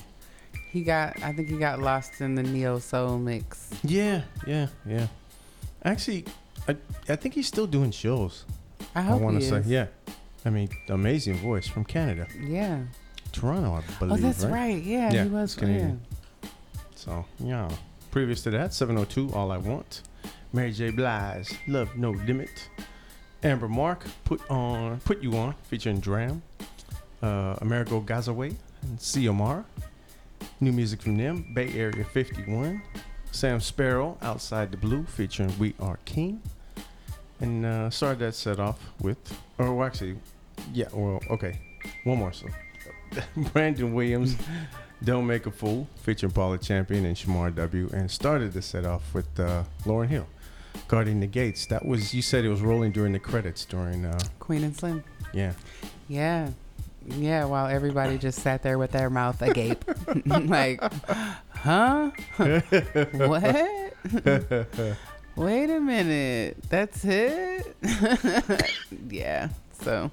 he 0.71 0.83
got. 0.85 1.21
I 1.23 1.33
think 1.33 1.49
he 1.49 1.57
got 1.59 1.81
lost 1.81 2.21
in 2.21 2.35
the 2.37 2.43
neo 2.43 2.79
soul 2.79 3.19
mix. 3.19 3.71
Yeah, 3.83 4.23
yeah, 4.47 4.69
yeah. 4.87 5.09
Actually, 5.85 6.25
I 6.67 6.77
I 7.09 7.17
think 7.17 7.35
he's 7.35 7.47
still 7.47 7.67
doing 7.67 7.91
shows. 7.91 8.45
I 8.95 9.01
I, 9.01 9.03
hope 9.03 9.21
want 9.23 9.41
to 9.41 9.47
say, 9.47 9.63
yeah. 9.67 9.87
I 10.45 10.51
mean, 10.51 10.69
amazing 10.89 11.35
voice 11.37 11.67
from 11.67 11.85
Canada, 11.85 12.27
Yeah. 12.41 12.83
Toronto, 13.33 13.75
I 13.75 13.99
believe. 13.99 14.25
Oh, 14.25 14.27
that's 14.29 14.45
right? 14.45 14.83
Yeah, 14.83 15.13
Yeah, 15.13 15.25
he 15.25 15.31
was 15.31 15.53
it's 15.53 15.61
Canadian. 15.61 16.01
So 16.95 17.25
yeah. 17.39 17.69
Previous 18.11 18.43
to 18.43 18.51
that, 18.51 18.73
702, 18.73 19.35
All 19.35 19.51
I 19.53 19.59
Want, 19.59 20.03
Mary 20.53 20.73
J. 20.73 20.91
Blige, 20.91 21.51
Love 21.67 21.95
No 21.97 22.11
Limit, 22.13 22.71
Amber 23.43 23.69
Mark, 23.69 24.05
Put 24.25 24.41
on, 24.51 24.99
Put 25.01 25.23
You 25.23 25.37
On, 25.37 25.55
featuring 25.65 26.01
DRAM, 26.01 26.43
uh, 27.23 27.57
Amerigo 27.61 28.01
Gazaway, 28.01 28.55
and 28.83 28.99
CMR. 28.99 29.65
New 30.61 30.73
music 30.73 31.03
from 31.03 31.19
them, 31.19 31.53
Bay 31.53 31.71
Area 31.75 32.05
51, 32.05 32.81
Sam 33.33 33.61
Sparro, 33.61 34.17
Outside 34.23 34.71
the 34.71 34.77
Blue, 34.77 35.05
featuring 35.05 35.57
We 35.59 35.75
Are 35.81 35.99
King. 36.05 36.43
And 37.41 37.65
uh, 37.65 37.91
started 37.91 38.19
that 38.21 38.35
set 38.35 38.59
off 38.59 38.79
with, 39.01 39.19
or 39.59 39.73
well, 39.75 39.87
actually, 39.87 40.17
yeah, 40.73 40.87
well, 40.93 41.21
okay, 41.31 41.61
one 42.05 42.19
more 42.19 42.33
song. 42.33 42.53
Brandon 43.53 43.95
Williams, 43.95 44.37
Don't 45.05 45.27
Make 45.27 45.47
a 45.47 45.51
Fool, 45.53 45.87
featuring 46.03 46.33
Paula 46.33 46.59
Champion 46.59 47.05
and 47.05 47.17
Shamar 47.17 47.55
W. 47.55 47.89
And 47.93 48.11
started 48.11 48.53
the 48.53 48.63
set 48.63 48.85
off 48.85 49.15
with 49.15 49.39
uh, 49.39 49.63
Lauryn 49.85 50.09
Hill, 50.09 50.27
Guarding 50.89 51.21
the 51.21 51.29
Gates. 51.29 51.67
That 51.67 51.87
was, 51.87 52.13
you 52.13 52.23
said 52.23 52.45
it 52.45 52.49
was 52.49 52.61
rolling 52.61 52.91
during 52.91 53.13
the 53.13 53.21
credits 53.21 53.65
during, 53.65 54.05
uh, 54.05 54.19
Queen 54.41 54.65
and 54.65 54.77
Slim. 54.77 55.05
yeah. 55.33 55.53
Yeah. 56.09 56.51
Yeah, 57.17 57.45
while 57.47 57.67
everybody 57.67 58.19
just 58.19 58.41
sat 58.41 58.63
there 58.63 58.79
with 58.79 58.93
their 58.93 59.11
mouth 59.11 59.41
agape. 59.43 59.85
like, 60.27 60.81
huh? 61.51 62.11
what? 62.37 63.95
Wait 65.37 65.71
a 65.71 65.81
minute. 65.81 66.57
That's 66.69 67.05
it? 67.05 67.77
yeah. 69.09 69.49
So 69.81 70.11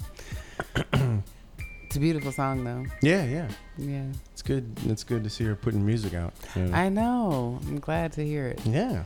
it's 0.76 1.96
a 1.96 2.00
beautiful 2.00 2.32
song 2.32 2.64
though. 2.64 2.86
Yeah, 3.02 3.26
yeah. 3.26 3.48
Yeah. 3.78 4.06
It's 4.32 4.42
good. 4.42 4.72
It's 4.86 5.04
good 5.04 5.24
to 5.24 5.30
see 5.30 5.44
her 5.46 5.56
putting 5.56 5.86
music 5.86 6.14
out. 6.14 6.34
you 6.56 6.64
know. 6.66 6.76
I 6.78 6.90
know. 6.90 7.60
I'm 7.68 7.80
glad 7.80 8.14
to 8.14 8.26
hear 8.26 8.48
it. 8.48 8.62
yeah. 8.66 9.04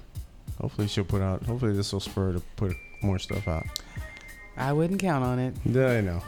Hopefully 0.59 0.87
she'll 0.89 1.05
put 1.05 1.21
out, 1.21 1.41
hopefully 1.43 1.71
this 1.73 1.93
will 1.93 2.01
spur 2.01 2.27
her 2.27 2.33
to 2.33 2.41
put 2.57 2.73
more 3.01 3.17
stuff 3.17 3.47
out. 3.47 3.65
I 4.59 4.73
wouldn't 4.73 4.99
count 4.99 5.23
on 5.23 5.39
it. 5.39 5.55
Yeah, 5.65 5.87
I 5.87 6.01
know. 6.01 6.21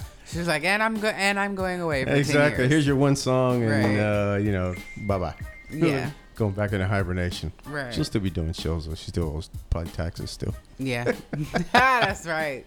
She 0.28 0.38
was 0.38 0.48
like, 0.48 0.64
and 0.64 0.82
I'm 0.82 0.98
go- 0.98 1.06
and 1.06 1.38
I'm 1.38 1.54
going 1.54 1.80
away 1.80 2.02
for 2.02 2.10
10 2.10 2.18
exactly. 2.18 2.64
years. 2.64 2.72
Here's 2.72 2.86
your 2.86 2.96
one 2.96 3.14
song, 3.14 3.62
and 3.62 3.70
Right. 3.96 4.34
uh, 4.34 4.36
you 4.38 4.50
know, 4.50 4.74
bye 5.06 5.18
bye. 5.18 5.34
Yeah. 5.70 6.10
Going 6.34 6.52
back 6.52 6.72
into 6.72 6.86
hibernation. 6.86 7.52
Right. 7.64 7.94
She'll 7.94 8.04
still 8.04 8.20
be 8.20 8.28
doing 8.28 8.52
shows 8.52 8.86
though. 8.88 8.94
She 8.96 9.06
still 9.10 9.34
owes 9.36 9.48
probably 9.70 9.90
taxes 9.92 10.30
still. 10.32 10.54
Yeah. 10.78 11.12
That's 11.72 12.26
right. 12.26 12.66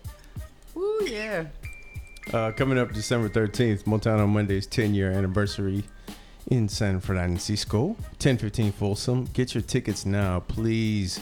Woo, 0.73 1.01
yeah. 1.05 1.45
Uh, 2.33 2.51
coming 2.53 2.79
up 2.79 2.93
December 2.93 3.27
13th, 3.29 3.83
Motown 3.83 4.19
on 4.19 4.29
Monday's 4.31 4.65
10 4.65 4.95
year 4.95 5.11
anniversary 5.11 5.83
in 6.49 6.67
San 6.69 6.99
Francisco. 7.01 7.87
1015 7.89 8.71
Folsom. 8.71 9.25
Get 9.33 9.53
your 9.53 9.61
tickets 9.61 10.03
now, 10.05 10.39
please, 10.39 11.19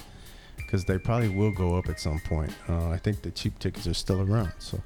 because 0.68 0.84
they 0.86 0.98
probably 0.98 1.30
will 1.30 1.50
go 1.52 1.76
up 1.78 1.88
at 1.88 1.98
some 2.00 2.20
point. 2.20 2.52
Uh, 2.68 2.90
I 2.90 2.98
think 2.98 3.22
the 3.22 3.32
cheap 3.32 3.58
tickets 3.58 3.88
are 3.88 3.94
still 3.94 4.22
around. 4.22 4.52
So 4.60 4.82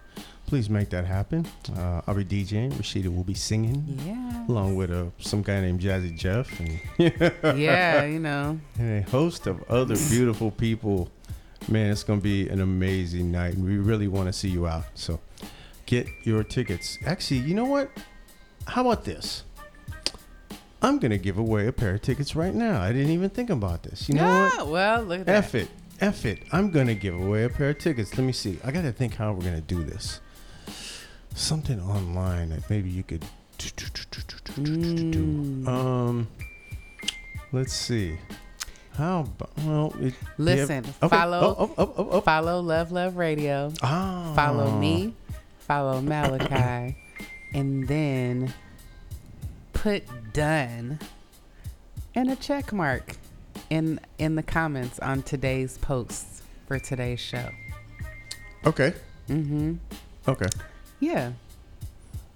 please 0.46 0.70
make 0.70 0.90
that 0.92 1.06
happen. 1.06 1.48
Uh, 1.76 2.02
I'll 2.06 2.14
be 2.14 2.24
DJing. 2.24 2.72
Rashida 2.74 3.14
will 3.14 3.24
be 3.24 3.34
singing. 3.34 3.98
Yeah. 4.06 4.46
Along 4.48 4.76
with 4.76 4.92
uh, 4.92 5.06
some 5.18 5.42
guy 5.42 5.60
named 5.60 5.80
Jazzy 5.82 6.16
Jeff 6.16 6.48
and, 6.60 6.80
Yeah, 7.60 8.04
you 8.06 8.20
know. 8.20 8.60
and 8.78 9.04
a 9.04 9.10
host 9.10 9.48
of 9.48 9.64
other 9.72 9.96
beautiful 10.10 10.52
people. 10.52 11.10
Man, 11.68 11.92
it's 11.92 12.04
going 12.04 12.20
to 12.20 12.24
be 12.24 12.48
an 12.50 12.62
amazing 12.62 13.32
night, 13.32 13.56
and 13.56 13.66
we 13.66 13.78
really 13.78 14.08
want 14.08 14.28
to 14.28 14.34
see 14.34 14.50
you 14.50 14.68
out. 14.68 14.86
So 14.94 15.20
get 15.88 16.08
your 16.24 16.44
tickets. 16.44 17.00
Actually, 17.06 17.40
you 17.42 17.56
know 17.56 17.66
what? 17.66 17.90
How 18.68 18.82
about 18.82 19.04
this? 19.04 19.44
I'm 20.82 21.00
going 21.00 21.12
to 21.12 21.18
give 21.18 21.38
away 21.38 21.68
a 21.68 21.72
pair 21.72 21.96
of 21.96 22.02
tickets 22.02 22.36
right 22.36 22.54
now. 22.54 22.82
I 22.82 22.92
didn't 22.92 23.12
even 23.12 23.30
think 23.30 23.50
about 23.50 23.84
this. 23.84 24.10
You 24.10 24.16
know 24.16 24.26
yeah, 24.26 24.58
what? 24.58 24.68
well, 24.68 25.04
look 25.04 25.20
at 25.22 25.26
that. 25.28 25.36
F 25.46 25.56
it. 25.56 25.70
F 26.00 26.26
it. 26.26 26.44
I'm 26.52 26.72
going 26.72 26.88
to 26.88 26.96
give 26.96 27.16
away 27.16 27.44
a 27.44 27.50
pair 27.50 27.70
of 27.70 27.80
tickets. 27.80 28.18
Let 28.18 28.24
me 28.24 28.34
see. 28.34 28.58
I 28.64 28.72
got 28.72 28.82
to 28.82 28.92
think 28.92 29.16
how 29.16 29.32
we're 29.34 29.42
going 29.42 29.56
to 29.56 29.62
do 29.62 29.84
this. 29.84 30.20
Something 31.36 31.80
online 31.80 32.50
that 32.50 32.70
maybe 32.70 32.90
you 32.90 33.04
could 33.04 33.24
Mm. 33.62 35.68
Um, 35.68 36.28
let's 37.52 37.74
see. 37.74 38.18
How 38.96 39.22
about 39.22 39.50
well? 39.66 39.94
It, 40.00 40.02
you 40.02 40.06
have- 40.12 40.16
Listen, 40.38 40.86
okay. 41.02 41.16
follow, 41.16 41.56
Oh, 41.58 41.60
oh, 41.60 41.74
oh, 41.78 41.94
oh, 41.98 42.10
oh. 42.12 42.22
follow 42.22 42.60
Luv 42.60 42.92
Luv 42.92 43.18
Radio. 43.18 43.72
Ah. 43.82 44.34
Follow 44.36 44.78
me, 44.80 45.16
follow 45.60 46.02
Malachi, 46.02 46.98
and 47.54 47.88
then 47.88 48.54
put 49.82 50.04
done 50.32 51.00
and 52.14 52.30
a 52.30 52.36
check 52.36 52.72
mark 52.72 53.16
in 53.72 54.00
in 54.20 54.36
the 54.36 54.44
comments 54.44 55.00
on 55.00 55.24
today's 55.24 55.80
posts 55.80 56.44
for 56.68 56.78
today's 56.78 57.20
show. 57.20 57.50
Okay. 58.64 58.94
Mm-hmm. 59.28 59.74
Okay. 60.28 60.46
Yeah. 61.00 61.32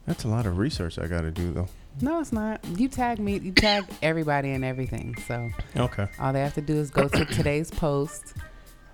That's 0.08 0.24
a 0.24 0.28
lot 0.28 0.48
of 0.48 0.58
research 0.58 0.98
I 0.98 1.06
got 1.06 1.22
to 1.22 1.30
do 1.30 1.52
though. 1.52 1.68
No, 2.02 2.20
it's 2.20 2.34
not. 2.34 2.62
You 2.78 2.88
tag 2.90 3.20
me. 3.20 3.38
You 3.38 3.52
tag 3.52 3.86
everybody 4.02 4.50
and 4.52 4.66
everything. 4.66 5.16
So 5.28 5.50
Okay. 5.78 6.08
all 6.20 6.34
they 6.34 6.42
have 6.42 6.56
to 6.56 6.62
do 6.62 6.74
is 6.74 6.90
go 6.90 7.08
to 7.08 7.26
today's 7.26 7.70
post, 7.70 8.34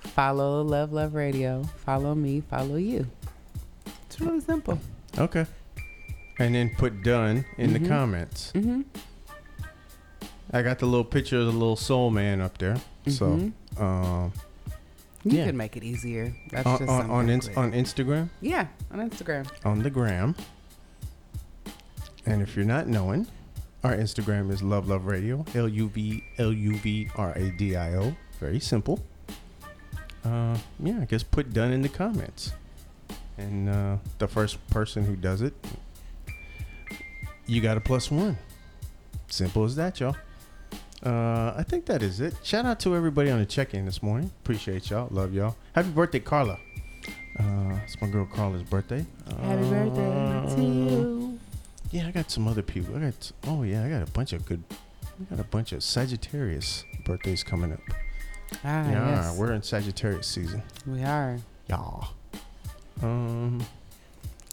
follow 0.02 0.62
Luv 0.62 0.92
Luv 0.92 1.14
Radio, 1.16 1.64
follow 1.86 2.16
me, 2.16 2.42
follow 2.42 2.76
you. 2.76 3.08
It's 4.08 4.20
really 4.20 4.42
simple. 4.42 4.78
Okay. 5.18 5.46
And 6.42 6.56
then 6.56 6.72
put 6.78 7.04
done 7.04 7.46
in 7.58 7.74
the 7.74 7.80
Mhm. 7.80 7.88
comments. 7.88 8.52
Mm-hmm. 8.56 8.82
I 10.54 10.62
got 10.62 10.80
the 10.80 10.86
little 10.86 11.06
picture 11.06 11.38
of 11.40 11.46
the 11.46 11.52
little 11.52 11.76
soul 11.78 12.10
man 12.10 12.42
up 12.42 12.58
there. 12.58 12.78
So, 13.08 13.52
Mhm. 13.78 13.82
um, 13.82 14.34
You 15.24 15.38
Yeah. 15.38 15.46
can 15.46 15.58
make 15.58 15.78
it 15.78 15.84
easier. 15.84 16.34
That's 16.50 16.66
on 16.66 16.78
just 16.80 16.90
on 16.90 17.12
on, 17.12 17.30
ins- 17.30 17.50
on 17.56 17.74
Instagram, 17.74 18.30
Yeah, 18.42 18.66
on 18.92 19.08
Instagram. 19.08 19.48
on 19.64 19.84
the 19.84 19.92
gram. 19.92 20.34
And 22.26 22.42
if 22.42 22.56
you're 22.56 22.66
not 22.66 22.88
knowing, 22.88 23.28
our 23.84 23.96
Instagram 23.96 24.52
is 24.52 24.64
Luv 24.64 24.88
Luv 24.88 25.06
Radio. 25.06 25.46
L 25.54 25.68
U 25.68 25.90
V 25.90 26.24
L 26.40 26.52
U 26.52 26.76
V 26.76 27.08
R 27.16 27.34
A 27.36 27.52
D 27.52 27.76
I 27.76 27.94
O. 27.98 28.16
Very 28.40 28.60
simple. 28.60 29.00
Uh, 30.26 30.58
yeah, 30.80 31.00
I 31.02 31.06
guess 31.06 31.22
put 31.22 31.54
done 31.54 31.72
in 31.72 31.84
the 31.84 31.90
comments. 31.90 32.54
And 33.38 33.70
uh, 33.70 33.98
the 34.18 34.28
first 34.28 34.66
person 34.72 35.06
who 35.06 35.16
does 35.16 35.44
it, 35.44 35.54
you 37.52 37.60
got 37.60 37.76
a 37.76 37.82
plus 37.82 38.10
one. 38.10 38.38
Simple 39.28 39.66
as 39.66 39.76
that, 39.76 40.00
y'all. 40.00 40.16
Uh, 41.06 41.54
I 41.58 41.64
think 41.68 41.86
that 41.88 42.02
is 42.02 42.22
it. 42.22 42.34
Shout 42.44 42.66
out 42.66 42.80
to 42.82 42.96
everybody 42.96 43.30
on 43.30 43.40
the 43.40 43.46
check-in 43.46 43.86
this 43.86 44.02
morning. 44.02 44.32
Appreciate 44.42 44.90
y'all. 44.90 45.10
Love 45.12 45.34
y'all. 45.34 45.58
Happy 45.74 45.90
birthday, 45.90 46.20
Carla. 46.20 46.58
Uh, 47.38 47.78
it's 47.84 48.00
my 48.02 48.08
girl 48.08 48.26
Carla's 48.26 48.64
birthday. 48.64 49.06
Happy 49.42 49.70
birthday 49.70 50.56
to 50.56 50.62
you. 50.62 51.40
Yeah, 51.92 52.08
I 52.08 52.12
got 52.12 52.32
some 52.32 52.48
other 52.48 52.62
people. 52.62 52.96
I 52.96 53.00
got 53.00 53.32
oh 53.48 53.64
yeah, 53.64 53.84
I 53.84 53.90
got 53.90 54.08
a 54.08 54.12
bunch 54.12 54.32
of 54.32 54.46
good. 54.46 54.64
I 54.72 55.36
got 55.36 55.40
a 55.44 55.48
bunch 55.48 55.74
of 55.74 55.84
Sagittarius 55.84 56.86
birthdays 57.04 57.44
coming 57.44 57.74
up. 57.74 57.82
Ah, 58.64 58.90
yeah, 58.90 59.10
yes. 59.10 59.38
we're 59.38 59.52
in 59.52 59.62
Sagittarius 59.62 60.28
season. 60.28 60.64
We 60.88 61.04
are 61.04 61.38
Yeah. 61.68 62.06
Um, 63.02 63.66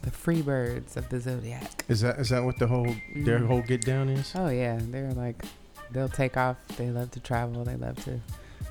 the 0.01 0.11
free 0.11 0.43
birds 0.43 0.97
of 0.97 1.09
the 1.09 1.21
zodiac. 1.21 1.85
is 1.89 2.01
that 2.03 2.19
is 2.19 2.29
that 2.31 2.43
what 2.45 2.59
the 2.59 2.67
whole 2.67 2.95
their 3.17 3.41
Mhm. 3.41 3.47
whole 3.47 3.63
get 3.63 3.83
down 3.83 4.09
is? 4.09 4.33
Oh 4.35 4.49
yeah, 4.49 4.79
they're 4.81 5.13
like, 5.13 5.43
they'll 5.91 6.09
take 6.09 6.37
off. 6.37 6.57
They 6.77 6.91
love 6.91 7.11
to 7.13 7.21
travel. 7.21 7.65
They 7.65 7.77
love 7.77 7.97
to 8.05 8.21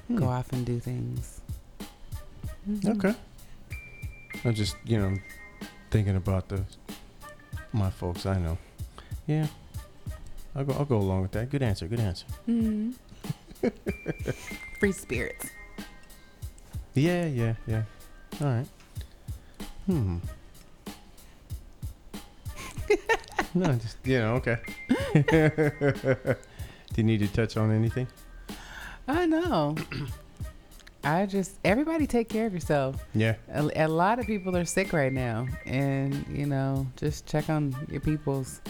Hmm. 0.08 0.16
go 0.18 0.28
off 0.28 0.52
and 0.54 0.66
do 0.66 0.80
things. 0.80 1.42
Mhm. 2.70 2.98
Okay. 2.98 3.16
I'm 4.46 4.54
just 4.54 4.76
you 4.86 4.98
know 5.00 5.18
thinking 5.92 6.16
about 6.16 6.48
the 6.50 6.64
my 7.74 7.90
folks 7.90 8.26
I 8.26 8.38
know. 8.40 8.58
Yeah. 9.26 9.48
I'll 10.56 10.64
go. 10.66 10.74
I'll 10.74 10.86
go 10.86 10.98
along 10.98 11.22
with 11.24 11.32
that. 11.34 11.50
Good 11.50 11.62
answer. 11.62 11.88
Good 11.88 12.00
answer. 12.00 12.26
Mhm. 12.48 12.94
free 14.80 14.92
spirits. 14.92 15.50
Yeah, 16.94 17.26
yeah, 17.26 17.54
yeah. 17.68 17.84
All 18.42 18.48
right. 18.48 18.68
Hmm. 19.86 20.18
no, 23.54 23.74
just 23.74 23.98
you 24.06 24.20
know, 24.20 24.36
okay. 24.36 24.58
Do 26.94 26.96
you 26.96 27.04
need 27.04 27.20
to 27.20 27.28
touch 27.28 27.58
on 27.58 27.72
anything? 27.72 28.08
I 29.08 29.26
know. 29.26 29.76
I 31.04 31.26
just 31.26 31.58
everybody 31.64 32.06
take 32.08 32.28
care 32.28 32.48
of 32.48 32.54
yourself. 32.54 33.06
Yeah. 33.14 33.36
A, 33.54 33.86
a 33.86 33.88
lot 33.88 34.20
of 34.20 34.26
people 34.26 34.56
are 34.58 34.66
sick 34.66 34.92
right 34.94 35.14
now, 35.14 35.48
and 35.66 36.26
you 36.30 36.46
know, 36.46 36.88
just 36.98 37.26
check 37.26 37.50
on 37.50 37.76
your 37.90 38.02
peoples. 38.02 38.62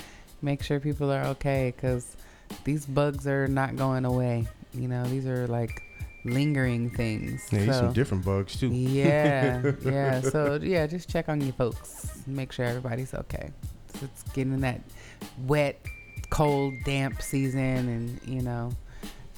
Make 0.41 0.61
sure 0.61 0.79
people 0.79 1.11
are 1.11 1.23
okay, 1.27 1.73
because 1.75 2.15
these 2.63 2.85
bugs 2.85 3.25
are 3.27 3.47
not 3.47 3.75
going 3.75 4.05
away. 4.05 4.45
You 4.73 4.87
know, 4.87 5.03
these 5.05 5.25
are 5.25 5.47
like 5.47 5.81
lingering 6.25 6.89
things. 6.91 7.47
Yeah, 7.51 7.59
there's 7.65 7.75
So- 7.77 7.81
some 7.85 7.93
different 7.93 8.23
bugs 8.25 8.59
too. 8.59 8.67
Yeah, 8.69 9.71
yeah. 9.85 10.21
So 10.21 10.59
yeah, 10.61 10.85
just 10.85 11.09
check 11.09 11.29
on 11.29 11.41
your 11.41 11.53
folks. 11.53 12.21
Make 12.27 12.51
sure 12.51 12.65
everybody's 12.65 13.13
okay. 13.15 13.49
It's 14.01 14.23
getting 14.33 14.59
that 14.61 14.81
wet, 15.45 15.79
cold, 16.29 16.73
damp 16.85 17.21
season, 17.21 17.59
and 17.59 18.19
you 18.25 18.41
know, 18.41 18.71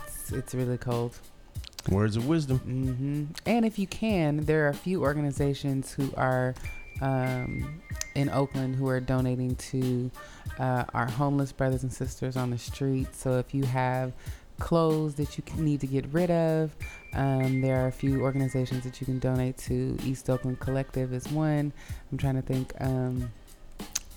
it's, 0.06 0.32
it's 0.32 0.54
really 0.54 0.78
cold. 0.78 1.18
Words 1.90 2.16
of 2.18 2.28
wisdom. 2.28 2.60
hmm 2.60 3.26
And 3.46 3.66
if 3.66 3.80
you 3.80 3.88
can, 3.88 4.46
there 4.46 4.66
are 4.66 4.70
a 4.70 4.74
few 4.74 5.02
organizations 5.02 5.92
who 5.92 6.14
are 6.18 6.54
um, 7.02 7.82
in 8.16 8.30
Oakland 8.30 8.76
who 8.76 8.88
are 8.90 9.00
donating 9.00 9.56
to 9.56 10.12
uh, 10.60 10.84
our 10.94 11.08
homeless 11.08 11.52
brothers 11.52 11.84
and 11.84 11.92
sisters 11.92 12.36
on 12.36 12.50
the 12.50 12.58
street. 12.58 13.16
So 13.16 13.38
if 13.40 13.54
you 13.54 13.64
have 13.64 14.14
clothes 14.60 15.16
that 15.16 15.38
you 15.38 15.44
need 15.56 15.80
to 15.80 15.88
get 15.88 16.06
rid 16.12 16.30
of, 16.30 16.76
um, 17.14 17.62
there 17.62 17.84
are 17.84 17.88
a 17.88 17.92
few 17.92 18.22
organizations 18.22 18.84
that 18.84 19.00
you 19.00 19.06
can 19.06 19.20
donate 19.20 19.58
to. 19.58 19.98
East 20.04 20.30
Oakland 20.30 20.60
Collective 20.60 21.14
is 21.14 21.28
one. 21.32 21.72
I'm 22.12 22.18
trying 22.18 22.36
to 22.36 22.42
think. 22.42 22.74
Um, 22.80 23.32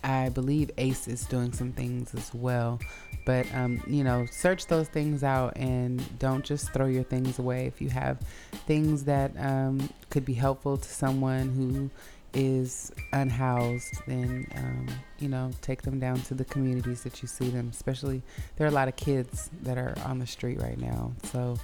I 0.05 0.29
believe 0.31 0.71
ACE 0.79 1.09
is 1.09 1.25
doing 1.27 1.53
some 1.53 1.73
things 1.73 2.15
as 2.15 2.33
well. 2.35 2.81
But, 3.25 3.47
um, 3.55 3.83
you 3.87 4.03
know, 4.03 4.27
search 4.27 4.67
those 4.67 4.89
things 4.89 5.23
out 5.23 5.57
and 5.57 6.19
don't 6.19 6.45
just 6.45 6.73
throw 6.73 6.87
your 6.87 7.05
things 7.05 7.39
away. 7.39 7.67
If 7.67 7.81
you 7.81 7.89
have 7.91 8.19
things 8.67 9.05
that 9.05 9.33
um, 9.39 9.89
could 10.11 10.25
be 10.25 10.35
helpful 10.35 10.77
to 10.77 10.89
someone 10.89 11.51
who 11.51 11.91
is 12.35 12.91
unhoused, 13.13 13.95
then, 14.07 14.47
um, 14.57 14.89
you 15.21 15.29
know, 15.29 15.51
take 15.61 15.83
them 15.83 16.01
down 16.01 16.21
to 16.23 16.35
the 16.35 16.45
communities 16.45 17.03
that 17.05 17.23
you 17.23 17.29
see 17.29 17.49
them. 17.49 17.69
Especially, 17.73 18.23
there 18.57 18.67
are 18.67 18.71
a 18.71 18.75
lot 18.75 18.89
of 18.89 18.97
kids 18.97 19.51
that 19.63 19.79
are 19.79 19.95
on 20.05 20.19
the 20.19 20.27
street 20.27 20.61
right 20.61 20.79
now. 20.79 21.13
So, 21.25 21.59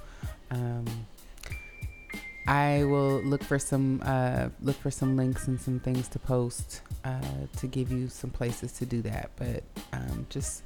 um, 0.50 0.84
I 2.48 2.84
will 2.84 3.20
look 3.20 3.44
for 3.44 3.58
some 3.58 4.00
uh, 4.02 4.48
look 4.62 4.76
for 4.76 4.90
some 4.90 5.18
links 5.18 5.48
and 5.48 5.60
some 5.60 5.80
things 5.80 6.08
to 6.08 6.18
post 6.18 6.80
uh, 7.04 7.20
to 7.58 7.66
give 7.66 7.92
you 7.92 8.08
some 8.08 8.30
places 8.30 8.72
to 8.72 8.86
do 8.86 9.02
that. 9.02 9.30
But 9.36 9.64
um, 9.92 10.26
just 10.30 10.64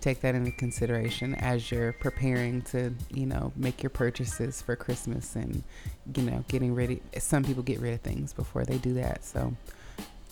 take 0.00 0.20
that 0.20 0.36
into 0.36 0.52
consideration 0.52 1.34
as 1.34 1.72
you're 1.72 1.94
preparing 1.94 2.62
to 2.62 2.94
you 3.12 3.26
know 3.26 3.52
make 3.56 3.82
your 3.82 3.90
purchases 3.90 4.62
for 4.62 4.76
Christmas 4.76 5.34
and 5.34 5.64
you 6.14 6.22
know 6.22 6.44
getting 6.46 6.76
ready. 6.76 7.02
Some 7.18 7.42
people 7.42 7.64
get 7.64 7.80
rid 7.80 7.94
of 7.94 8.02
things 8.02 8.32
before 8.32 8.64
they 8.64 8.78
do 8.78 8.94
that. 8.94 9.24
So 9.24 9.52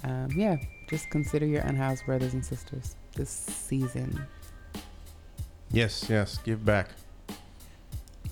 um, 0.05 0.29
yeah, 0.37 0.59
just 0.89 1.11
consider 1.11 1.45
your 1.45 1.62
unhoused 1.62 2.07
brothers 2.07 2.35
and 2.35 2.47
sisters 2.47 2.95
this 3.16 3.31
season. 3.31 4.25
Yes, 5.73 6.09
yes. 6.09 6.39
Give 6.39 6.65
back. 6.65 6.91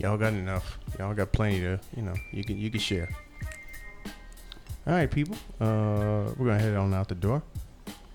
Y'all 0.02 0.18
got 0.18 0.32
enough. 0.32 0.78
Y'all 0.98 1.14
got 1.14 1.30
plenty 1.30 1.60
to, 1.60 1.78
you 1.96 2.02
know, 2.02 2.14
you 2.32 2.42
can 2.42 2.58
you 2.58 2.70
can 2.70 2.80
share. 2.80 3.08
All 4.84 4.94
right, 4.94 5.08
people. 5.08 5.36
Uh, 5.60 6.32
we're 6.36 6.48
gonna 6.48 6.58
head 6.58 6.74
on 6.74 6.92
out 6.92 7.08
the 7.08 7.14
door. 7.14 7.40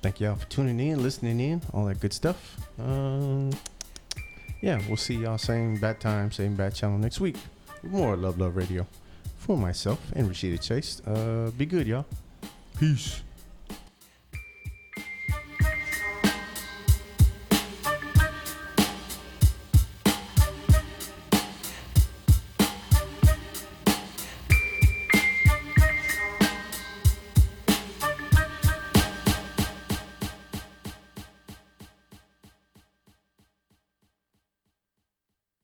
Thank 0.01 0.19
y'all 0.19 0.35
for 0.35 0.45
tuning 0.47 0.79
in, 0.81 1.01
listening 1.01 1.39
in, 1.39 1.61
all 1.73 1.85
that 1.85 2.01
good 2.01 2.11
stuff. 2.11 2.57
Um, 2.77 3.51
yeah, 4.61 4.81
we'll 4.87 4.97
see 4.97 5.15
y'all 5.15 5.37
same 5.37 5.77
bat 5.77 6.01
time, 6.01 6.29
same 6.31 6.55
bat 6.55 6.75
channel 6.75 6.97
next 6.97 7.21
week. 7.21 7.37
More 7.83 8.17
Luv 8.17 8.37
Luv 8.37 8.57
Radio. 8.57 8.85
For 9.39 9.57
myself 9.57 10.01
and 10.13 10.29
Rashida 10.29 10.61
Chase. 10.61 11.01
Uh, 11.07 11.51
be 11.57 11.65
good, 11.65 11.87
y'all. 11.87 12.05
Peace. 12.77 13.21